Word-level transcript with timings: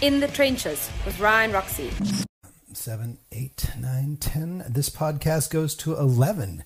In 0.00 0.20
the 0.20 0.28
Trenches 0.28 0.88
with 1.04 1.18
Ryan 1.18 1.50
Roxy. 1.50 1.90
Seven, 2.72 3.18
eight, 3.32 3.68
nine, 3.76 4.16
ten. 4.16 4.64
This 4.68 4.90
podcast 4.90 5.50
goes 5.50 5.74
to 5.76 5.96
11. 5.96 6.62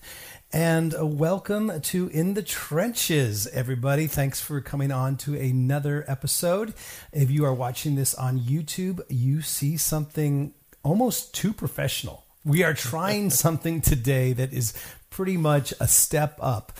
And 0.51 0.93
welcome 1.17 1.81
to 1.81 2.09
In 2.09 2.35
the 2.35 2.43
Trenches, 2.43 3.47
everybody. 3.47 4.05
Thanks 4.05 4.39
for 4.39 4.61
coming 4.61 4.91
on 4.91 5.17
to 5.17 5.33
another 5.33 6.05
episode. 6.07 6.75
If 7.11 7.31
you 7.31 7.43
are 7.45 7.53
watching 7.55 7.95
this 7.95 8.13
on 8.13 8.39
YouTube, 8.39 9.01
you 9.09 9.41
see 9.41 9.77
something 9.77 10.53
almost 10.83 11.33
too 11.33 11.53
professional. 11.53 12.25
We 12.45 12.61
are 12.61 12.75
trying 12.75 13.29
something 13.31 13.81
today 13.81 14.33
that 14.33 14.53
is 14.53 14.73
pretty 15.13 15.37
much 15.37 15.71
a 15.79 15.87
step 15.87 16.37
up 16.41 16.73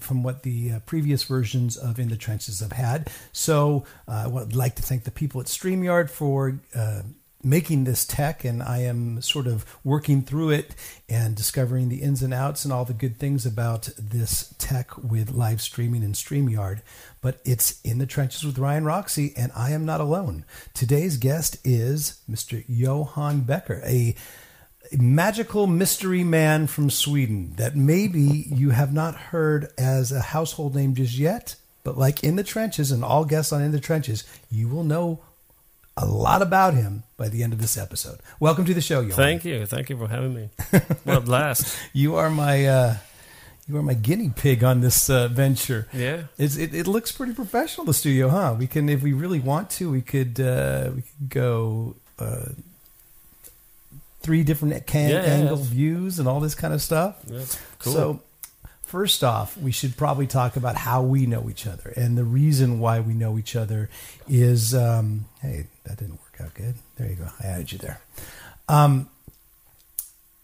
from 0.00 0.22
what 0.22 0.44
the 0.44 0.72
uh, 0.72 0.78
previous 0.86 1.24
versions 1.24 1.76
of 1.76 1.98
In 1.98 2.08
the 2.08 2.16
Trenches 2.16 2.60
have 2.60 2.72
had. 2.72 3.10
So 3.32 3.84
uh, 4.08 4.22
I 4.24 4.26
would 4.26 4.56
like 4.56 4.76
to 4.76 4.82
thank 4.82 5.04
the 5.04 5.10
people 5.10 5.42
at 5.42 5.46
StreamYard 5.46 6.08
for 6.08 6.58
uh, 6.74 7.02
making 7.44 7.84
this 7.84 8.06
tech, 8.06 8.46
and 8.46 8.62
I 8.62 8.78
am 8.78 9.20
sort 9.20 9.46
of 9.46 9.66
working 9.84 10.22
through 10.22 10.50
it 10.50 10.74
and 11.06 11.36
discovering 11.36 11.90
the 11.90 12.00
ins 12.00 12.22
and 12.22 12.32
outs 12.32 12.64
and 12.64 12.72
all 12.72 12.86
the 12.86 12.94
good 12.94 13.18
things 13.18 13.44
about 13.44 13.90
this 13.98 14.54
tech 14.56 14.96
with 14.96 15.32
live 15.32 15.60
streaming 15.60 16.02
and 16.02 16.14
StreamYard. 16.14 16.80
But 17.20 17.40
it's 17.44 17.78
in 17.82 17.98
the 17.98 18.06
trenches 18.06 18.42
with 18.42 18.58
Ryan 18.58 18.86
Roxy, 18.86 19.34
and 19.36 19.52
I 19.54 19.72
am 19.72 19.84
not 19.84 20.00
alone. 20.00 20.46
Today's 20.72 21.18
guest 21.18 21.58
is 21.62 22.22
Mr. 22.30 22.64
Johan 22.68 23.40
Becker, 23.40 23.82
a 23.84 24.16
magical 24.92 25.66
mystery 25.66 26.24
man 26.24 26.66
from 26.66 26.90
Sweden 26.90 27.52
that 27.56 27.76
maybe 27.76 28.20
you 28.20 28.70
have 28.70 28.92
not 28.92 29.14
heard 29.16 29.68
as 29.78 30.12
a 30.12 30.20
household 30.20 30.74
name 30.74 30.94
just 30.94 31.16
yet. 31.16 31.56
But 31.84 31.96
like 31.96 32.24
in 32.24 32.36
the 32.36 32.42
trenches, 32.42 32.90
and 32.90 33.04
all 33.04 33.24
guests 33.24 33.52
on 33.52 33.62
In 33.62 33.70
the 33.70 33.78
Trenches, 33.78 34.24
you 34.50 34.66
will 34.68 34.82
know 34.82 35.20
a 35.96 36.04
lot 36.04 36.42
about 36.42 36.74
him 36.74 37.04
by 37.16 37.28
the 37.28 37.42
end 37.44 37.52
of 37.52 37.60
this 37.60 37.78
episode. 37.78 38.18
Welcome 38.40 38.64
to 38.64 38.74
the 38.74 38.80
show, 38.80 39.00
Johan. 39.00 39.16
Thank 39.16 39.44
you, 39.44 39.66
thank 39.66 39.88
you 39.88 39.96
for 39.96 40.08
having 40.08 40.34
me. 40.34 40.48
what 41.04 41.16
a 41.16 41.20
blast! 41.22 41.78
you 41.92 42.16
are 42.16 42.28
my 42.28 42.66
uh, 42.66 42.96
you 43.68 43.76
are 43.76 43.82
my 43.82 43.94
guinea 43.94 44.32
pig 44.34 44.62
on 44.64 44.80
this 44.80 45.08
uh, 45.08 45.28
venture. 45.28 45.86
Yeah, 45.92 46.24
it's, 46.38 46.56
it 46.56 46.74
it 46.74 46.86
looks 46.86 47.12
pretty 47.12 47.34
professional. 47.34 47.86
The 47.86 47.94
studio, 47.94 48.28
huh? 48.28 48.56
We 48.58 48.66
can, 48.66 48.88
if 48.88 49.02
we 49.02 49.12
really 49.12 49.40
want 49.40 49.70
to, 49.70 49.90
we 49.90 50.02
could 50.02 50.40
uh, 50.40 50.90
we 50.94 51.02
could 51.02 51.28
go 51.28 51.96
uh, 52.18 52.46
three 54.26 54.42
different 54.42 54.86
can- 54.86 55.10
Yeah, 55.10 55.22
yeah, 55.24 55.32
angle 55.40 55.56
views 55.56 56.18
and 56.18 56.26
all 56.28 56.40
this 56.40 56.54
kind 56.56 56.74
of 56.74 56.82
stuff. 56.82 57.14
yeah. 57.26 57.44
Cool. 57.78 57.92
So, 57.92 58.20
first 58.82 59.22
off, 59.22 59.56
we 59.56 59.70
should 59.72 59.96
probably 59.96 60.26
talk 60.26 60.56
about 60.56 60.76
how 60.76 61.02
we 61.02 61.26
know 61.26 61.48
each 61.48 61.66
other. 61.66 61.90
And 61.96 62.18
the 62.18 62.24
reason 62.24 62.80
why 62.80 62.98
we 63.00 63.14
know 63.14 63.38
each 63.38 63.54
other 63.56 63.88
is 64.28 64.74
um, 64.74 65.26
hey, 65.42 65.66
that 65.84 65.98
didn't 65.98 66.18
work 66.24 66.40
out 66.40 66.54
good. 66.54 66.74
There 66.96 67.08
you 67.08 67.14
go. 67.16 67.28
I 67.42 67.46
added 67.46 67.70
you 67.72 67.78
there. 67.78 68.00
Um, 68.68 69.08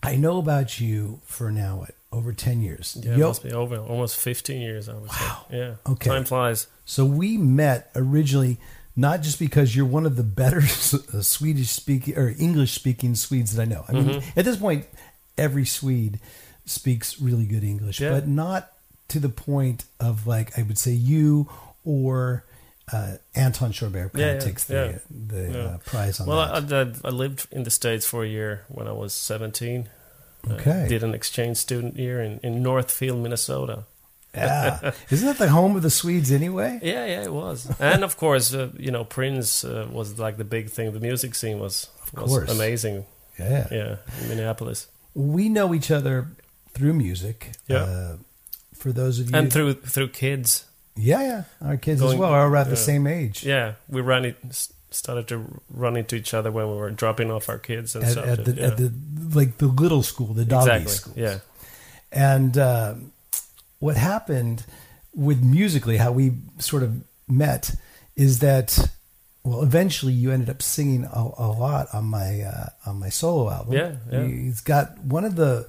I 0.02 0.16
know 0.16 0.38
about 0.38 0.80
you 0.80 1.20
for 1.24 1.50
now, 1.50 1.76
what, 1.76 1.94
over 2.12 2.32
10 2.32 2.60
years. 2.60 2.98
yeah, 3.02 3.12
it 3.12 3.18
Yo- 3.18 3.28
must 3.28 3.42
be 3.42 3.52
over 3.52 3.76
almost 3.78 4.16
15 4.16 4.60
years. 4.60 4.88
I 4.88 4.94
would 4.94 5.08
Wow. 5.08 5.46
say. 5.50 5.58
Yeah. 5.58 5.74
Okay. 5.88 6.08
Time 6.10 6.24
flies. 6.24 6.66
So 6.84 7.04
we 7.04 7.36
met 7.36 7.90
originally 7.94 8.58
not 8.96 9.22
just 9.22 9.38
because 9.38 9.74
you're 9.74 9.86
one 9.86 10.06
of 10.06 10.16
the 10.16 10.22
better 10.22 10.60
Swedish 10.66 11.70
speaking 11.70 12.16
or 12.16 12.34
English 12.38 12.72
speaking 12.72 13.14
Swedes 13.14 13.54
that 13.56 13.62
I 13.62 13.64
know. 13.66 13.84
I 13.88 13.92
mean, 13.92 14.04
Mm-hmm. 14.04 14.38
at 14.38 14.44
this 14.44 14.56
point, 14.56 14.86
every 15.38 15.64
Swede 15.64 16.20
speaks 16.66 17.20
really 17.20 17.46
good 17.46 17.64
English, 17.64 18.00
Yeah. 18.00 18.10
but 18.10 18.28
not 18.28 18.72
to 19.08 19.18
the 19.18 19.28
point 19.28 19.84
of 20.00 20.26
like 20.26 20.58
I 20.58 20.62
would 20.62 20.78
say 20.78 20.92
you 20.92 21.48
or 21.84 22.44
uh, 22.92 23.16
Anton 23.34 23.72
Schorbert 23.72 24.12
kind 24.12 24.18
Yeah, 24.24 24.26
of 24.32 24.44
takes 24.44 24.64
the 24.64 24.74
yeah. 24.74 24.98
the 25.10 25.42
Yeah. 25.50 25.58
Uh, 25.58 25.78
prize 25.78 26.20
on 26.20 26.26
Well, 26.26 26.60
that. 26.60 26.72
I, 27.04 27.08
I, 27.08 27.08
I 27.08 27.10
lived 27.10 27.46
in 27.50 27.62
the 27.64 27.70
States 27.70 28.04
for 28.06 28.22
a 28.24 28.28
year 28.28 28.64
when 28.68 28.86
I 28.88 28.92
was 28.92 29.12
17. 29.14 29.88
Uh, 30.48 30.52
Okay. 30.54 30.86
did 30.88 31.04
an 31.04 31.14
exchange 31.14 31.56
student 31.56 31.96
year 31.96 32.20
in, 32.20 32.40
in 32.42 32.62
Northfield, 32.62 33.20
Minnesota. 33.22 33.84
Yeah, 34.34 34.92
isn't 35.10 35.26
that 35.26 35.38
the 35.38 35.48
home 35.50 35.76
of 35.76 35.82
the 35.82 35.90
Swedes 35.90 36.32
anyway? 36.32 36.80
Yeah, 36.82 37.04
yeah, 37.06 37.22
it 37.24 37.32
was. 37.32 37.68
and 37.80 38.02
of 38.04 38.16
course, 38.16 38.54
uh, 38.54 38.70
you 38.78 38.90
know, 38.90 39.04
Prince 39.04 39.64
uh, 39.64 39.86
was 39.90 40.18
like 40.18 40.36
the 40.36 40.44
big 40.44 40.70
thing. 40.70 40.92
The 40.92 41.00
music 41.00 41.34
scene 41.34 41.58
was, 41.58 41.88
was 42.14 42.30
course. 42.30 42.50
amazing. 42.50 43.04
Yeah. 43.38 43.66
Yeah, 43.70 43.96
in 44.20 44.28
Minneapolis. 44.28 44.86
we 45.14 45.48
know 45.48 45.74
each 45.74 45.90
other 45.90 46.28
through 46.74 46.92
music. 46.94 47.52
Yeah. 47.66 47.76
Uh, 47.84 48.16
for 48.74 48.92
those 48.92 49.18
of 49.20 49.30
you, 49.30 49.36
And 49.36 49.52
through 49.52 49.74
through 49.74 50.08
kids. 50.08 50.64
yeah, 50.96 51.22
yeah, 51.22 51.44
our 51.66 51.76
kids 51.76 52.00
as 52.02 52.08
Going- 52.08 52.18
well 52.18 52.30
are 52.30 52.46
around 52.48 52.70
the 52.70 52.76
same 52.76 53.06
age. 53.06 53.44
Yeah, 53.44 53.74
we 53.88 54.00
ran 54.00 54.24
it, 54.24 54.36
started 54.90 55.28
to 55.28 55.62
run 55.70 55.96
into 55.96 56.16
each 56.16 56.34
other 56.34 56.50
when 56.50 56.68
we 56.68 56.76
were 56.76 56.90
dropping 56.90 57.30
off 57.30 57.48
our 57.48 57.58
kids 57.58 57.94
and 57.94 58.04
at, 58.04 58.12
stuff. 58.12 58.26
at 58.26 58.44
the 58.44 58.52
yeah. 58.52 58.66
at 58.68 58.76
the 58.76 58.92
like 59.34 59.58
the 59.58 59.66
little 59.66 60.02
school, 60.02 60.34
the 60.34 60.44
doggy 60.44 60.70
exactly. 60.82 60.92
school. 60.92 61.14
Yeah, 61.16 61.38
And 62.10 62.58
uh, 62.58 62.94
what 63.82 63.96
happened 63.96 64.64
with 65.12 65.42
musically, 65.42 65.96
how 65.96 66.12
we 66.12 66.34
sort 66.58 66.84
of 66.84 67.02
met, 67.28 67.74
is 68.14 68.38
that 68.38 68.78
well, 69.42 69.64
eventually 69.64 70.12
you 70.12 70.30
ended 70.30 70.48
up 70.48 70.62
singing 70.62 71.04
a, 71.04 71.30
a 71.36 71.50
lot 71.50 71.88
on 71.92 72.04
my 72.04 72.42
uh, 72.42 72.66
on 72.86 73.00
my 73.00 73.08
solo 73.08 73.50
album. 73.50 73.74
Yeah, 73.74 73.96
yeah. 74.10 74.24
He's 74.24 74.60
got 74.60 74.98
one 75.00 75.24
of 75.24 75.34
the 75.34 75.68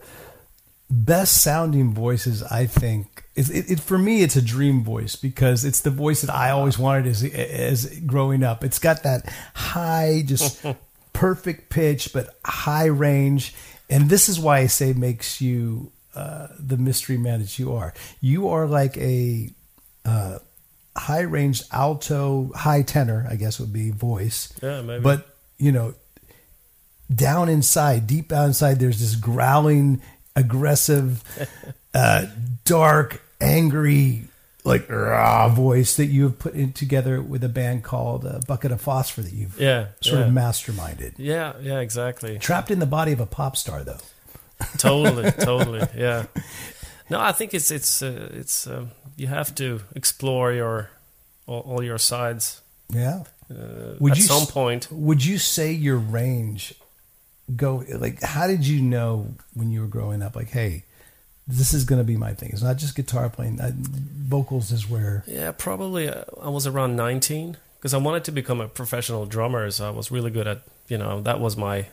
best 0.91 1.41
sounding 1.41 1.91
voices 1.91 2.43
I 2.43 2.67
think. 2.67 3.23
It, 3.33 3.49
it, 3.49 3.71
it 3.71 3.79
for 3.79 3.97
me, 3.97 4.21
it's 4.21 4.35
a 4.35 4.43
dream 4.43 4.83
voice 4.83 5.15
because 5.15 5.65
it's 5.65 5.81
the 5.81 5.89
voice 5.89 6.21
that 6.21 6.31
I 6.31 6.51
always 6.51 6.77
wanted 6.77 7.07
as 7.07 7.23
as 7.23 7.99
growing 8.01 8.43
up. 8.43 8.63
It's 8.63 8.77
got 8.77 9.01
that 9.01 9.33
high, 9.55 10.21
just 10.23 10.63
perfect 11.13 11.71
pitch, 11.71 12.13
but 12.13 12.37
high 12.45 12.85
range, 12.85 13.55
and 13.89 14.07
this 14.07 14.29
is 14.29 14.39
why 14.39 14.59
I 14.59 14.67
say 14.67 14.93
makes 14.93 15.41
you 15.41 15.91
uh, 16.15 16.47
the 16.59 16.77
mystery 16.77 17.17
man 17.17 17.39
that 17.39 17.57
you 17.57 17.73
are. 17.73 17.93
You 18.21 18.49
are 18.49 18.67
like 18.67 18.97
a 18.97 19.49
uh, 20.05 20.39
high 20.95 21.21
range 21.21 21.63
alto, 21.71 22.51
high 22.55 22.81
tenor, 22.81 23.27
I 23.29 23.35
guess 23.35 23.59
would 23.59 23.73
be 23.73 23.91
voice, 23.91 24.53
yeah, 24.61 24.81
maybe. 24.81 25.03
but 25.03 25.33
you 25.57 25.71
know 25.71 25.93
down 27.13 27.49
inside 27.49 28.07
deep 28.07 28.29
down 28.29 28.47
inside 28.47 28.79
there's 28.79 28.99
this 28.99 29.15
growling 29.15 30.01
aggressive 30.35 31.23
uh 31.93 32.25
dark 32.65 33.21
angry 33.39 34.23
like 34.63 34.89
rah 34.89 35.49
voice 35.49 35.95
that 35.97 36.05
you 36.05 36.23
have 36.23 36.39
put 36.39 36.53
in 36.53 36.71
together 36.73 37.21
with 37.21 37.43
a 37.43 37.49
band 37.49 37.83
called 37.83 38.25
uh, 38.25 38.39
bucket 38.47 38.71
of 38.71 38.81
phosphor 38.81 39.21
that 39.21 39.33
you've 39.33 39.59
yeah, 39.59 39.87
sort 40.01 40.19
yeah. 40.19 40.25
of 40.25 40.31
masterminded 40.31 41.13
yeah, 41.17 41.53
yeah, 41.61 41.79
exactly. 41.79 42.39
trapped 42.39 42.71
in 42.71 42.79
the 42.79 42.85
body 42.85 43.11
of 43.11 43.19
a 43.19 43.25
pop 43.25 43.55
star 43.57 43.83
though 43.83 43.97
totally, 44.77 45.31
totally. 45.31 45.87
Yeah. 45.95 46.25
No, 47.09 47.19
I 47.19 47.31
think 47.31 47.53
it's 47.53 47.69
it's 47.71 48.01
uh, 48.01 48.29
it's 48.33 48.67
um, 48.67 48.91
you 49.17 49.27
have 49.27 49.53
to 49.55 49.81
explore 49.95 50.51
your 50.53 50.89
all, 51.45 51.59
all 51.61 51.83
your 51.83 51.97
sides 51.97 52.61
yeah 52.89 53.23
uh, 53.51 53.95
Would 53.99 54.13
at 54.13 54.17
you 54.17 54.23
some 54.23 54.45
point. 54.47 54.87
would 54.91 55.23
you 55.25 55.37
say 55.37 55.71
your 55.71 55.97
range 55.97 56.73
go 57.55 57.83
like 57.93 58.21
how 58.21 58.47
did 58.47 58.65
you 58.65 58.81
know 58.81 59.35
when 59.53 59.71
you 59.71 59.81
were 59.81 59.87
growing 59.87 60.21
up 60.21 60.35
like 60.35 60.49
hey 60.49 60.83
this 61.47 61.73
is 61.73 61.83
going 61.85 61.99
to 61.99 62.03
be 62.05 62.15
my 62.17 62.33
thing 62.33 62.49
it's 62.53 62.61
not 62.63 62.77
just 62.77 62.95
guitar 62.95 63.29
playing 63.29 63.59
uh, 63.59 63.71
vocals 63.75 64.71
is 64.71 64.89
where 64.89 65.23
Yeah, 65.27 65.51
probably 65.51 66.07
uh, 66.07 66.23
I 66.41 66.49
was 66.49 66.65
around 66.65 66.95
19 66.95 67.57
because 67.77 67.93
I 67.93 67.97
wanted 67.97 68.23
to 68.25 68.31
become 68.31 68.61
a 68.61 68.67
professional 68.69 69.25
drummer. 69.25 69.69
So 69.71 69.85
I 69.87 69.91
was 69.91 70.09
really 70.11 70.31
good 70.31 70.47
at 70.47 70.61
you 70.87 70.97
know 70.97 71.19
that 71.21 71.39
was 71.41 71.57
my 71.57 71.87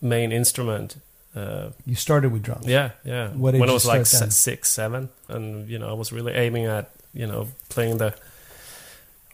main 0.00 0.32
instrument. 0.32 0.96
Uh, 1.36 1.70
you 1.84 1.94
started 1.94 2.32
with 2.32 2.42
drums 2.42 2.66
yeah, 2.66 2.92
yeah. 3.04 3.28
What 3.28 3.54
when 3.54 3.68
I 3.68 3.72
was 3.72 3.84
like 3.84 4.08
then? 4.08 4.30
six, 4.30 4.70
seven, 4.70 5.10
and 5.28 5.68
you 5.68 5.78
know 5.78 5.90
I 5.90 5.92
was 5.92 6.10
really 6.10 6.32
aiming 6.32 6.64
at 6.64 6.90
you 7.12 7.26
know 7.26 7.48
playing 7.68 7.98
the 7.98 8.14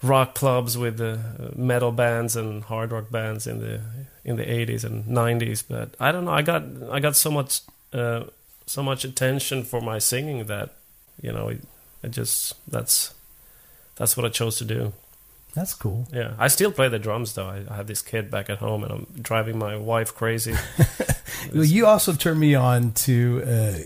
rock 0.03 0.35
clubs 0.35 0.77
with 0.77 0.97
the 0.97 1.13
uh, 1.13 1.51
metal 1.55 1.93
bands 1.93 2.35
and 2.35 2.65
hard 2.65 2.91
rock 2.91 3.11
bands 3.11 3.47
in 3.47 3.61
the 3.61 3.81
in 4.25 4.37
the 4.37 4.45
80s 4.45 4.85
and 4.85 5.05
90s. 5.05 5.63
But 5.69 5.95
I 6.01 6.13
don't 6.13 6.25
know. 6.25 6.33
I 6.33 6.43
got 6.43 6.65
I 6.91 6.99
got 6.99 7.15
so 7.15 7.31
much 7.31 7.61
uh, 7.93 8.25
so 8.67 8.83
much 8.83 9.05
attention 9.05 9.63
for 9.63 9.81
my 9.81 9.99
singing 9.99 10.47
that 10.47 10.75
you 11.21 11.33
know 11.33 11.49
it, 11.49 11.63
it 12.03 12.11
just 12.11 12.55
that's 12.71 13.15
that's 13.97 14.17
what 14.17 14.27
I 14.27 14.29
chose 14.29 14.57
to 14.59 14.65
do. 14.65 14.93
That's 15.55 15.75
cool 15.75 16.07
Yeah, 16.13 16.33
I 16.39 16.49
still 16.49 16.73
play 16.73 16.89
the 16.89 16.99
drums 16.99 17.35
though. 17.35 17.47
I, 17.49 17.63
I 17.71 17.77
have 17.77 17.87
this 17.87 18.03
kid 18.03 18.31
back 18.31 18.49
at 18.51 18.59
home, 18.59 18.83
and 18.85 18.93
I'm 18.93 19.07
driving 19.21 19.59
my 19.59 19.77
wife 19.77 20.15
crazy. 20.15 20.55
Well, 21.53 21.65
you 21.65 21.87
also 21.87 22.13
turned 22.13 22.39
me 22.39 22.55
on 22.55 22.93
to 23.07 23.43
uh, 23.45 23.79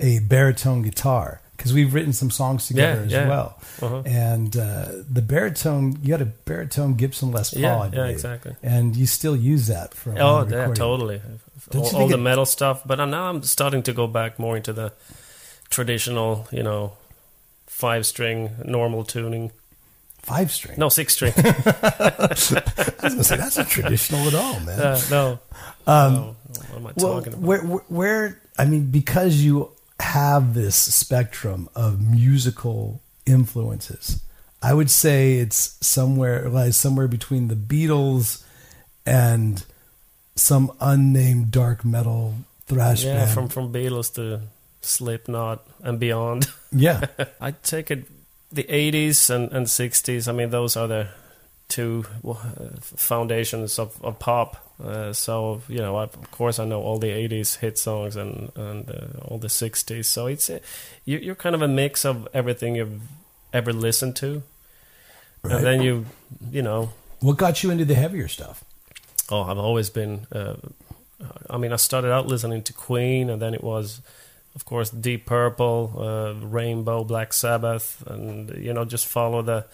a 0.00 0.18
baritone 0.20 0.82
guitar 0.82 1.40
because 1.56 1.72
we've 1.72 1.94
written 1.94 2.12
some 2.12 2.30
songs 2.32 2.66
together 2.66 3.00
Yeah, 3.02 3.06
as 3.06 3.12
yeah. 3.12 3.28
well. 3.28 3.58
Uh-huh. 3.80 4.02
And 4.04 4.56
uh, 4.56 4.86
the 5.08 5.22
baritone, 5.22 5.98
you 6.02 6.12
had 6.12 6.20
a 6.20 6.26
baritone 6.26 6.94
Gibson 6.94 7.30
Les 7.30 7.54
Paul, 7.54 7.60
Yeah, 7.62 7.90
yeah, 7.92 8.04
exactly. 8.06 8.56
And 8.60 8.96
you 8.96 9.06
still 9.06 9.36
use 9.36 9.68
that 9.68 9.94
for 9.94 10.16
Oh, 10.18 10.48
yeah, 10.50 10.74
totally. 10.74 11.20
Don't 11.70 11.94
All, 11.94 12.02
all 12.02 12.08
the 12.08 12.14
it- 12.14 12.20
metal 12.30 12.44
stuff, 12.46 12.82
but 12.84 12.96
now 13.04 13.28
I'm 13.30 13.42
starting 13.44 13.84
to 13.84 13.92
go 13.92 14.08
back 14.08 14.38
more 14.40 14.56
into 14.56 14.72
the 14.72 14.92
traditional, 15.70 16.48
you 16.50 16.62
know, 16.64 16.92
five 17.66 18.04
string 18.06 18.50
normal 18.64 19.04
tuning. 19.04 19.52
Five 20.26 20.50
string. 20.52 20.78
No, 20.78 20.88
six 20.88 21.14
string. 21.14 21.32
I 21.36 22.28
was 22.30 22.50
gonna 23.00 23.24
say 23.24 23.36
that's 23.36 23.56
not 23.56 23.68
traditional 23.68 24.26
at 24.28 24.34
all, 24.34 24.60
man. 24.60 24.80
uh, 24.80 25.00
no. 25.10 25.38
no. 25.86 26.36
What 26.70 26.76
am 26.76 26.86
I 26.86 26.90
Um, 26.90 26.94
well, 26.96 27.14
talking 27.14 27.32
about? 27.34 27.42
where, 27.42 27.60
where, 27.62 27.84
where, 27.88 28.42
I 28.58 28.64
mean, 28.64 28.90
because 28.90 29.36
you 29.36 29.70
have 30.00 30.54
this 30.54 30.76
spectrum 30.76 31.68
of 31.74 32.00
musical 32.00 33.00
influences, 33.24 34.20
I 34.62 34.74
would 34.74 34.90
say 34.90 35.36
it's 35.36 35.76
somewhere 35.80 36.48
lies 36.48 36.76
somewhere 36.76 37.08
between 37.08 37.48
the 37.48 37.54
Beatles 37.56 38.42
and 39.04 39.64
some 40.34 40.72
unnamed 40.80 41.50
dark 41.50 41.84
metal 41.84 42.34
thrash 42.66 43.04
yeah, 43.04 43.14
band. 43.24 43.30
from 43.30 43.48
from 43.48 43.72
Beatles 43.72 44.12
to 44.14 44.42
Slipknot 44.82 45.66
and 45.82 45.98
beyond. 46.00 46.48
yeah, 46.72 47.06
I 47.40 47.52
take 47.52 47.90
it 47.90 48.06
the 48.56 48.64
80s 48.64 49.30
and, 49.30 49.52
and 49.52 49.66
60s. 49.66 50.28
I 50.28 50.32
mean, 50.32 50.50
those 50.50 50.76
are 50.76 50.88
the 50.88 51.08
two 51.68 52.04
uh, 52.26 52.34
foundations 52.80 53.78
of, 53.78 54.02
of 54.04 54.18
pop. 54.18 54.56
Uh, 54.82 55.12
so 55.12 55.62
you 55.68 55.78
know, 55.78 55.96
I, 55.96 56.02
of 56.04 56.30
course, 56.32 56.58
I 56.58 56.64
know 56.66 56.82
all 56.82 56.98
the 56.98 57.08
'80s 57.08 57.56
hit 57.58 57.78
songs 57.78 58.14
and 58.14 58.52
and 58.56 58.90
uh, 58.90 59.18
all 59.24 59.38
the 59.38 59.48
'60s. 59.48 60.04
So 60.04 60.26
it's 60.26 60.50
a, 60.50 60.60
you, 61.06 61.16
you're 61.18 61.34
kind 61.34 61.54
of 61.54 61.62
a 61.62 61.68
mix 61.68 62.04
of 62.04 62.28
everything 62.34 62.74
you've 62.76 63.00
ever 63.54 63.72
listened 63.72 64.16
to, 64.16 64.42
Right. 65.42 65.56
and 65.56 65.64
then 65.64 65.80
you, 65.82 66.04
you 66.50 66.60
know, 66.60 66.90
what 67.20 67.38
got 67.38 67.62
you 67.62 67.70
into 67.70 67.86
the 67.86 67.94
heavier 67.94 68.28
stuff? 68.28 68.62
oh, 69.30 69.42
I've 69.42 69.58
always 69.58 69.88
been. 69.90 70.26
Uh, 70.30 70.56
I 71.48 71.56
mean, 71.56 71.72
I 71.72 71.76
started 71.76 72.12
out 72.12 72.26
listening 72.26 72.62
to 72.64 72.72
Queen, 72.74 73.30
and 73.30 73.40
then 73.40 73.54
it 73.54 73.64
was, 73.64 74.02
of 74.56 74.64
course, 74.64 74.90
Deep 74.90 75.26
Purple, 75.26 75.92
uh, 75.96 76.32
Rainbow, 76.44 77.04
Black 77.04 77.32
Sabbath, 77.32 78.02
and 78.08 78.50
you 78.56 78.72
know, 78.72 78.84
just 78.84 79.06
follow 79.06 79.42
the 79.42 79.66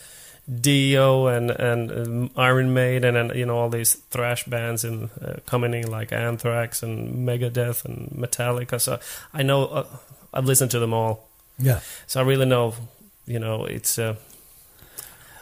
Dio 0.60 1.28
and 1.28 1.50
and 1.52 1.90
um, 1.92 2.30
Iron 2.36 2.74
Maiden, 2.74 3.14
and 3.16 3.32
you 3.34 3.46
know 3.46 3.56
all 3.58 3.68
these 3.70 3.94
thrash 4.10 4.44
bands 4.44 4.84
in 4.84 5.08
uh, 5.24 5.36
coming 5.46 5.72
in 5.72 5.88
like 5.90 6.12
Anthrax 6.12 6.82
and 6.82 7.26
Megadeth 7.26 7.84
and 7.84 8.10
Metallica. 8.10 8.80
So 8.80 8.98
I 9.32 9.42
know 9.44 9.66
uh, 9.66 9.86
I've 10.34 10.44
listened 10.46 10.72
to 10.72 10.80
them 10.80 10.92
all, 10.92 11.28
Yeah. 11.58 11.78
so 12.08 12.20
I 12.20 12.24
really 12.24 12.46
know. 12.46 12.74
You 13.24 13.38
know, 13.38 13.64
it's 13.66 14.00
uh, 14.00 14.16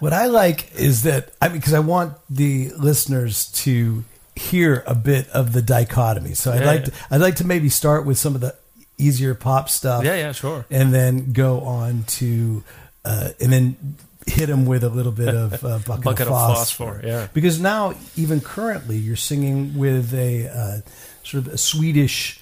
What 0.01 0.13
I 0.13 0.27
like 0.27 0.71
is 0.75 1.03
that 1.05 1.33
I 1.41 1.49
mean, 1.49 1.57
because 1.59 1.73
I 1.75 1.81
want 1.81 2.13
the 2.29 2.71
listeners 2.77 3.47
to 3.65 4.05
hear 4.37 4.85
a 4.87 4.95
bit 4.95 5.29
of 5.31 5.53
the 5.55 5.63
dichotomy. 5.63 6.35
So 6.35 6.53
I'd 6.53 6.61
Yeah, 6.61 6.67
like 6.67 6.85
to, 6.85 6.93
I'd 7.11 7.21
like 7.23 7.37
to 7.37 7.47
maybe 7.47 7.71
start 7.71 8.05
with 8.05 8.19
some 8.19 8.35
of 8.35 8.43
the 8.43 8.55
easier 9.01 9.35
pop 9.35 9.69
stuff, 9.69 10.05
yeah, 10.05 10.15
yeah, 10.15 10.33
sure. 10.33 10.65
and 10.71 10.93
then 10.93 11.33
go 11.33 11.61
on 11.61 12.05
to 12.05 12.63
uh, 13.05 13.31
and 13.41 13.53
then 13.53 13.97
hit 14.27 14.47
them 14.47 14.67
with 14.67 14.85
a 14.85 14.89
little 14.89 15.13
bit 15.13 15.35
of 15.35 15.65
uh, 15.65 15.79
bucket, 15.87 16.05
Bucket 16.05 16.27
of 16.27 16.33
of 16.33 16.39
phosphor. 16.57 16.95
phosphor, 16.95 17.01
yeah. 17.07 17.29
Because 17.33 17.61
now, 17.61 17.95
even 18.17 18.41
currently, 18.41 18.97
you're 18.97 19.17
singing 19.17 19.77
with 19.79 20.13
a 20.15 20.49
uh, 20.49 20.81
sort 21.25 21.47
of 21.47 21.53
a 21.55 21.59
Swedish. 21.59 22.41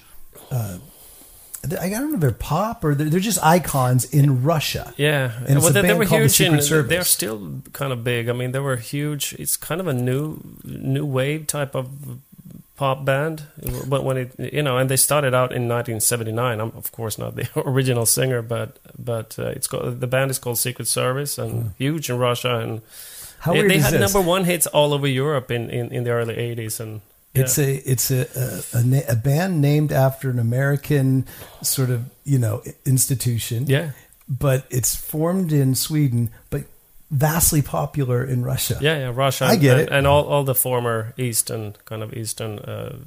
Uh, 0.51 0.77
I 1.63 1.89
don't 1.89 2.09
know 2.09 2.13
if 2.13 2.19
they're 2.21 2.31
pop 2.31 2.85
or 2.85 2.95
they're, 2.95 3.09
they're 3.09 3.19
just 3.19 3.43
icons 3.43 4.05
in 4.05 4.43
Russia. 4.43 4.93
Yeah, 4.95 5.31
And 5.45 5.59
well, 5.61 5.73
they, 5.73 5.81
they 5.81 5.93
were 5.93 6.05
huge. 6.05 6.39
In, 6.39 6.57
they're 6.87 7.03
still 7.03 7.61
kind 7.73 7.91
of 7.91 8.03
big. 8.03 8.29
I 8.29 8.33
mean, 8.33 8.53
they 8.53 8.59
were 8.59 8.77
huge. 8.77 9.33
It's 9.37 9.57
kind 9.57 9.81
of 9.81 9.87
a 9.87 9.93
new, 9.93 10.39
new 10.63 11.05
wave 11.05 11.47
type 11.47 11.75
of 11.75 11.89
pop 12.79 13.03
band. 13.03 13.43
But 13.87 14.05
when 14.05 14.15
it, 14.15 14.53
you 14.53 14.63
know, 14.63 14.77
and 14.77 14.89
they 14.89 14.95
started 14.95 15.33
out 15.33 15.51
in 15.51 15.67
1979. 15.67 16.61
I'm 16.61 16.71
of 16.77 16.93
course 16.93 17.17
not 17.17 17.35
the 17.35 17.45
original 17.69 18.05
singer, 18.05 18.41
but 18.41 18.79
but 18.97 19.37
uh, 19.37 19.47
it's 19.47 19.67
called 19.67 19.99
the 19.99 20.07
band 20.07 20.31
is 20.31 20.39
called 20.39 20.57
Secret 20.57 20.87
Service 20.87 21.37
and 21.37 21.73
huge 21.77 22.09
in 22.09 22.17
Russia. 22.17 22.55
And 22.59 22.81
How 23.39 23.51
they, 23.51 23.67
they 23.67 23.79
had 23.79 23.93
this? 23.93 24.13
number 24.13 24.25
one 24.25 24.45
hits 24.45 24.65
all 24.67 24.93
over 24.93 25.07
Europe 25.07 25.51
in, 25.51 25.69
in, 25.69 25.91
in 25.91 26.03
the 26.05 26.11
early 26.11 26.35
80s. 26.35 26.79
And 26.79 27.01
yeah. 27.33 27.41
It's 27.41 27.57
a 27.59 27.75
it's 27.91 28.11
a 28.11 28.21
a, 28.43 28.79
a 28.79 29.11
a 29.11 29.15
band 29.15 29.61
named 29.61 29.91
after 29.91 30.29
an 30.29 30.39
American 30.39 31.25
sort 31.61 31.89
of 31.89 31.99
you 32.23 32.39
know 32.39 32.63
institution. 32.85 33.65
yeah, 33.67 33.91
but 34.27 34.63
it's 34.69 34.95
formed 34.95 35.51
in 35.51 35.75
Sweden, 35.75 36.29
but 36.49 36.63
vastly 37.11 37.61
popular 37.61 38.23
in 38.23 38.43
Russia. 38.43 38.77
yeah, 38.81 38.97
yeah. 38.97 39.11
Russia. 39.13 39.45
I 39.45 39.55
get 39.55 39.79
and, 39.79 39.87
it. 39.87 39.93
and 39.93 40.07
all 40.07 40.25
all 40.25 40.43
the 40.43 40.55
former 40.55 41.13
Eastern 41.17 41.75
kind 41.85 42.03
of 42.03 42.13
Eastern. 42.13 42.59
Uh, 42.59 42.97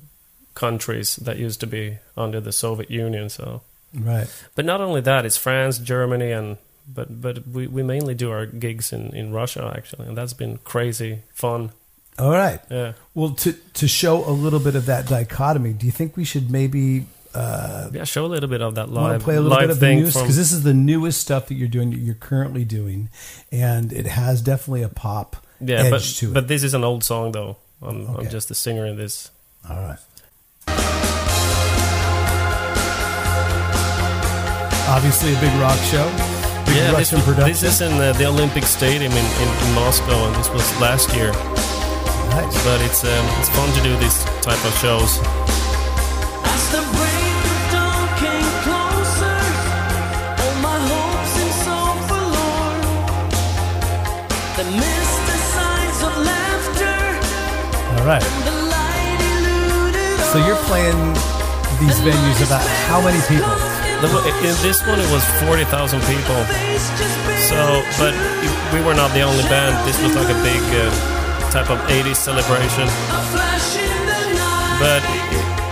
countries 0.54 1.16
that 1.16 1.38
used 1.38 1.60
to 1.60 1.66
be 1.66 1.96
under 2.14 2.38
the 2.38 2.52
Soviet 2.52 2.90
Union 2.90 3.31
so 3.31 3.62
Right. 3.94 4.28
But 4.54 4.64
not 4.64 4.81
only 4.81 5.00
that, 5.02 5.26
it's 5.26 5.37
France, 5.37 5.78
Germany, 5.78 6.32
and 6.32 6.56
but 6.88 7.20
but 7.20 7.46
we, 7.46 7.66
we 7.66 7.82
mainly 7.82 8.14
do 8.14 8.31
our 8.31 8.46
gigs 8.46 8.93
in, 8.93 9.14
in 9.14 9.32
Russia 9.32 9.72
actually, 9.76 10.08
and 10.08 10.16
that's 10.16 10.32
been 10.32 10.58
crazy 10.58 11.22
fun. 11.32 11.70
All 12.19 12.31
right. 12.31 12.60
Yeah, 12.70 12.93
Well, 13.14 13.31
to 13.31 13.52
to 13.52 13.88
show 13.88 14.25
a 14.28 14.32
little 14.32 14.60
bit 14.60 14.75
of 14.75 14.87
that 14.87 15.06
dichotomy, 15.06 15.72
do 15.72 15.87
you 15.87 15.93
think 15.93 16.16
we 16.16 16.25
should 16.25 16.50
maybe 16.50 17.06
uh, 17.34 17.90
yeah. 17.93 18.05
Show 18.05 18.25
a 18.25 18.29
little 18.29 18.49
bit 18.49 18.61
of 18.62 18.75
that 18.75 18.88
want 18.88 19.12
live 19.12 19.20
to 19.20 19.25
play 19.25 19.37
a 19.37 19.40
little 19.40 19.56
live 19.56 19.69
bit 19.69 19.70
of 19.70 19.81
the 19.81 19.94
news 19.94 20.14
because 20.14 20.37
this 20.37 20.52
is 20.52 20.62
the 20.62 20.75
newest 20.75 21.20
stuff 21.20 21.49
that 21.49 21.55
you're 21.55 21.69
doing, 21.69 21.90
that 21.90 21.99
you're 21.99 22.14
currently 22.14 22.64
doing, 22.64 23.08
and 23.50 23.93
it 23.93 24.06
has 24.06 24.40
definitely 24.43 24.82
a 24.82 24.88
pop 24.88 25.37
yeah. 25.61 25.76
edge 25.84 25.90
But 25.90 26.02
to 26.02 26.31
it. 26.31 26.34
but 26.34 26.49
this 26.49 26.62
is 26.62 26.75
an 26.75 26.84
old 26.84 27.05
song 27.05 27.32
though. 27.32 27.56
I'm 27.81 28.06
Okay. 28.08 28.25
I'm 28.25 28.31
just 28.31 28.49
the 28.49 28.55
singer 28.55 28.87
in 28.87 28.96
this. 28.96 29.31
All 29.69 29.76
right. 29.76 29.99
Obviously, 34.88 35.32
a 35.34 35.40
big 35.40 35.52
rock 35.61 35.79
show. 35.88 36.05
Big 36.67 36.76
yeah, 36.76 36.90
this, 36.90 37.12
Russian 37.12 37.19
was- 37.19 37.25
production. 37.25 37.49
this 37.52 37.62
is 37.62 37.81
in 37.81 37.93
uh, 38.00 38.12
the 38.14 38.26
Olympic 38.26 38.64
Stadium 38.64 39.11
in, 39.12 39.25
in, 39.25 39.49
in 39.49 39.75
Moscow, 39.75 40.26
and 40.26 40.34
this 40.37 40.50
was 40.50 40.64
last 40.81 41.14
year. 41.14 41.32
nice. 41.32 42.64
But 42.64 42.81
it's 42.82 43.02
um, 43.05 43.25
it's 43.40 43.49
fun 43.50 43.73
to 43.73 43.82
do 43.82 43.96
this 43.96 44.23
type 44.43 44.62
of 44.64 44.75
shows. 44.79 45.19
All 58.02 58.08
right. 58.08 58.22
So 60.34 60.43
you're 60.43 60.58
playing 60.66 60.99
these 61.78 61.94
venues 62.02 62.43
about 62.44 62.66
how 62.90 63.00
many 63.00 63.22
people? 63.31 63.46
In 64.43 64.58
this 64.58 64.82
one, 64.82 64.99
it 64.99 65.06
was 65.14 65.22
forty 65.38 65.62
thousand 65.70 66.00
people. 66.10 66.34
So, 67.46 67.78
but 68.02 68.10
we 68.75 68.82
were 68.82 68.94
not 68.94 69.14
the 69.14 69.22
only 69.22 69.44
band. 69.44 69.78
This 69.87 70.02
was 70.02 70.16
like 70.16 70.26
a 70.34 70.43
big 70.43 70.58
uh, 70.75 70.91
type 71.53 71.70
of 71.70 71.79
80s 71.86 72.17
celebration. 72.17 72.91
But 74.82 75.03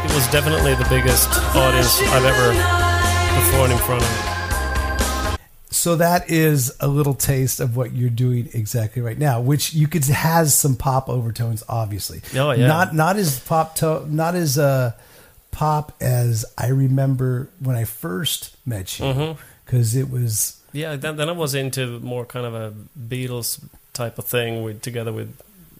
it 0.07 0.15
was 0.15 0.29
definitely 0.31 0.77
the 0.77 0.87
biggest 0.89 1.29
audience 1.57 2.01
I've 2.15 2.25
ever 2.25 2.55
performed 3.35 3.73
in 3.73 3.79
front 3.79 4.05
of. 4.05 4.40
So 5.81 5.97
that 5.97 6.29
is 6.31 6.73
a 6.81 6.87
little 6.89 7.15
taste 7.15 7.59
of 7.61 7.75
what 7.77 7.93
you're 7.93 8.11
doing 8.27 8.49
exactly 8.53 9.01
right 9.03 9.19
now, 9.19 9.41
which 9.41 9.73
you 9.73 9.89
could 9.89 10.05
has 10.05 10.55
some 10.55 10.77
pop 10.77 11.09
overtones, 11.09 11.63
obviously. 11.69 12.21
Oh, 12.37 12.51
yeah. 12.53 12.67
Not 12.67 12.95
not 12.95 13.17
as 13.17 13.41
pop 13.41 13.77
to, 13.77 14.05
not 14.13 14.35
as 14.35 14.59
uh, 14.59 14.93
pop 15.53 15.93
as 16.01 16.45
I 16.59 16.69
remember 16.69 17.49
when 17.61 17.77
I 17.77 17.85
first 17.85 18.57
met 18.67 18.99
you, 18.99 19.07
Mm-hmm. 19.07 19.41
because 19.65 19.97
it 19.97 20.11
was 20.11 20.61
Yeah, 20.73 20.97
then, 20.97 21.17
then 21.17 21.29
I 21.29 21.33
was 21.33 21.55
into 21.55 21.99
more 22.01 22.25
kind 22.27 22.45
of 22.47 22.55
a 22.55 22.73
Beatles 23.09 23.59
type 23.93 24.19
of 24.19 24.27
thing 24.27 24.63
with 24.63 24.83
together 24.83 25.13
with 25.13 25.31